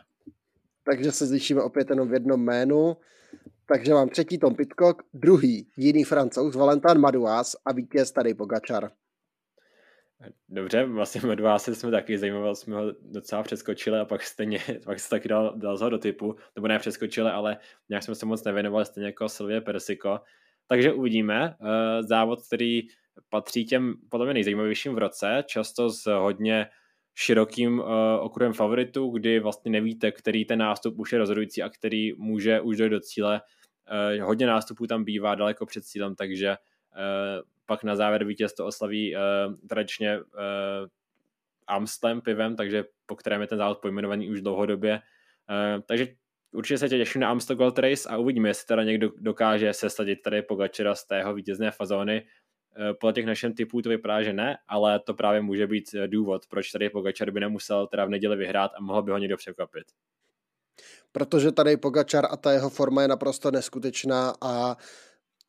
Takže 0.84 1.12
se 1.12 1.26
zlišíme 1.26 1.62
opět 1.62 1.90
jenom 1.90 2.08
v 2.08 2.12
jednom 2.12 2.44
jménu. 2.44 2.96
Takže 3.66 3.94
mám 3.94 4.08
třetí 4.08 4.38
Tom 4.38 4.54
Pitcock, 4.54 5.02
druhý 5.14 5.68
jiný 5.76 6.04
francouz 6.04 6.56
Valentin 6.56 6.98
Madouas 6.98 7.56
a 7.66 7.72
vítěz 7.72 8.12
tady 8.12 8.34
Pogačar. 8.34 8.90
Dobře, 10.48 10.84
vlastně 10.84 11.20
Madouase 11.26 11.74
jsme 11.74 11.90
taky 11.90 12.18
zajímavali, 12.18 12.56
jsme 12.56 12.76
ho 12.76 12.92
docela 13.00 13.42
přeskočili 13.42 13.98
a 13.98 14.04
pak 14.04 14.22
stejně, 14.22 14.58
pak 14.84 15.00
se 15.00 15.10
taky 15.10 15.28
dal, 15.28 15.54
dal 15.56 15.78
ho 15.78 15.90
do 15.90 15.98
typu, 15.98 16.36
nebo 16.56 16.68
ne 16.68 16.78
přeskočili, 16.78 17.30
ale 17.30 17.56
nějak 17.88 18.02
jsme 18.02 18.14
se 18.14 18.26
moc 18.26 18.44
nevěnovali, 18.44 18.86
stejně 18.86 19.06
jako 19.06 19.28
Silvie 19.28 19.60
Persiko. 19.60 20.20
Takže 20.66 20.92
uvidíme. 20.92 21.56
Závod, 22.00 22.46
který 22.46 22.82
patří 23.28 23.64
těm 23.64 23.94
podle 24.08 24.26
mě 24.26 24.34
nejzajímavějším 24.34 24.94
v 24.94 24.98
roce, 24.98 25.44
často 25.46 25.90
s 25.90 26.10
hodně 26.10 26.66
širokým 27.14 27.78
uh, 27.78 27.86
okruhem 28.20 28.52
favoritů, 28.52 29.10
kdy 29.10 29.40
vlastně 29.40 29.70
nevíte, 29.70 30.12
který 30.12 30.44
ten 30.44 30.58
nástup 30.58 30.98
už 30.98 31.12
je 31.12 31.18
rozhodující 31.18 31.62
a 31.62 31.68
který 31.68 32.12
může 32.12 32.60
už 32.60 32.76
dojít 32.76 32.90
do 32.90 33.00
cíle. 33.00 33.40
Uh, 34.18 34.24
hodně 34.24 34.46
nástupů 34.46 34.86
tam 34.86 35.04
bývá 35.04 35.34
daleko 35.34 35.66
před 35.66 35.84
cílem, 35.84 36.14
takže 36.14 36.50
uh, 36.50 36.56
pak 37.66 37.84
na 37.84 37.96
závěr 37.96 38.24
vítěz 38.24 38.54
to 38.54 38.66
oslaví 38.66 39.16
uh, 39.16 39.20
tradičně 39.68 40.18
uh, 40.18 40.24
Amstem 41.66 42.20
pivem, 42.20 42.56
takže 42.56 42.84
po 43.06 43.16
kterém 43.16 43.40
je 43.40 43.46
ten 43.46 43.58
závod 43.58 43.78
pojmenovaný 43.78 44.30
už 44.30 44.40
dlouhodobě. 44.40 45.00
Uh, 45.50 45.82
takže 45.86 46.06
určitě 46.52 46.78
se 46.78 46.88
těším 46.88 47.20
na 47.20 47.28
Amstel 47.28 47.56
Gold 47.56 47.78
Race 47.78 48.08
a 48.08 48.16
uvidíme, 48.16 48.48
jestli 48.48 48.66
teda 48.66 48.82
někdo 48.82 49.10
dokáže 49.18 49.72
sesadit 49.72 50.16
tady 50.16 50.42
Pogačera 50.42 50.94
z 50.94 51.06
tého 51.06 51.34
vítězné 51.34 51.70
fazóny. 51.70 52.26
Eh, 52.80 52.94
podle 52.94 53.12
těch 53.12 53.26
našem 53.26 53.52
typů 53.52 53.82
to 53.82 53.88
vypadá, 53.88 54.22
že 54.22 54.32
ne, 54.32 54.58
ale 54.68 55.00
to 55.00 55.14
právě 55.14 55.40
může 55.40 55.66
být 55.66 55.94
eh, 55.94 56.08
důvod, 56.08 56.46
proč 56.46 56.70
tady 56.70 56.90
Pogačar 56.90 57.30
by 57.30 57.40
nemusel 57.40 57.86
teda 57.86 58.04
v 58.04 58.10
neděli 58.10 58.36
vyhrát 58.36 58.70
a 58.76 58.80
mohl 58.80 59.02
by 59.02 59.10
ho 59.10 59.18
někdo 59.18 59.36
překvapit. 59.36 59.84
Protože 61.12 61.52
tady 61.52 61.76
Pogačar 61.76 62.26
a 62.30 62.36
ta 62.36 62.52
jeho 62.52 62.70
forma 62.70 63.02
je 63.02 63.08
naprosto 63.08 63.50
neskutečná 63.50 64.34
a 64.40 64.76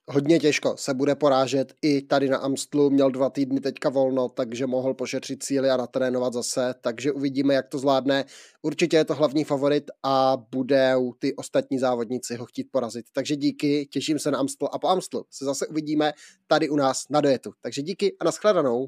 hodně 0.09 0.39
těžko 0.39 0.77
se 0.77 0.93
bude 0.93 1.15
porážet. 1.15 1.73
I 1.81 2.01
tady 2.01 2.29
na 2.29 2.37
Amstlu 2.37 2.89
měl 2.89 3.11
dva 3.11 3.29
týdny 3.29 3.59
teďka 3.59 3.89
volno, 3.89 4.29
takže 4.29 4.67
mohl 4.67 4.93
pošetřit 4.93 5.43
síly 5.43 5.69
a 5.69 5.77
natrénovat 5.77 6.33
zase, 6.33 6.73
takže 6.81 7.11
uvidíme, 7.11 7.53
jak 7.53 7.67
to 7.67 7.79
zvládne. 7.79 8.25
Určitě 8.61 8.97
je 8.97 9.05
to 9.05 9.15
hlavní 9.15 9.43
favorit 9.43 9.83
a 10.03 10.37
budou 10.51 11.13
ty 11.19 11.35
ostatní 11.35 11.79
závodníci 11.79 12.35
ho 12.35 12.45
chtít 12.45 12.67
porazit. 12.71 13.05
Takže 13.13 13.35
díky, 13.35 13.85
těším 13.85 14.19
se 14.19 14.31
na 14.31 14.39
Amstl 14.39 14.67
a 14.71 14.79
po 14.79 14.87
Amstlu 14.87 15.25
se 15.31 15.45
zase 15.45 15.67
uvidíme 15.67 16.13
tady 16.47 16.69
u 16.69 16.75
nás 16.75 17.03
na 17.09 17.21
dojetu. 17.21 17.51
Takže 17.61 17.81
díky 17.81 18.17
a 18.19 18.23
nashledanou. 18.23 18.87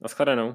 Nashledanou. 0.00 0.54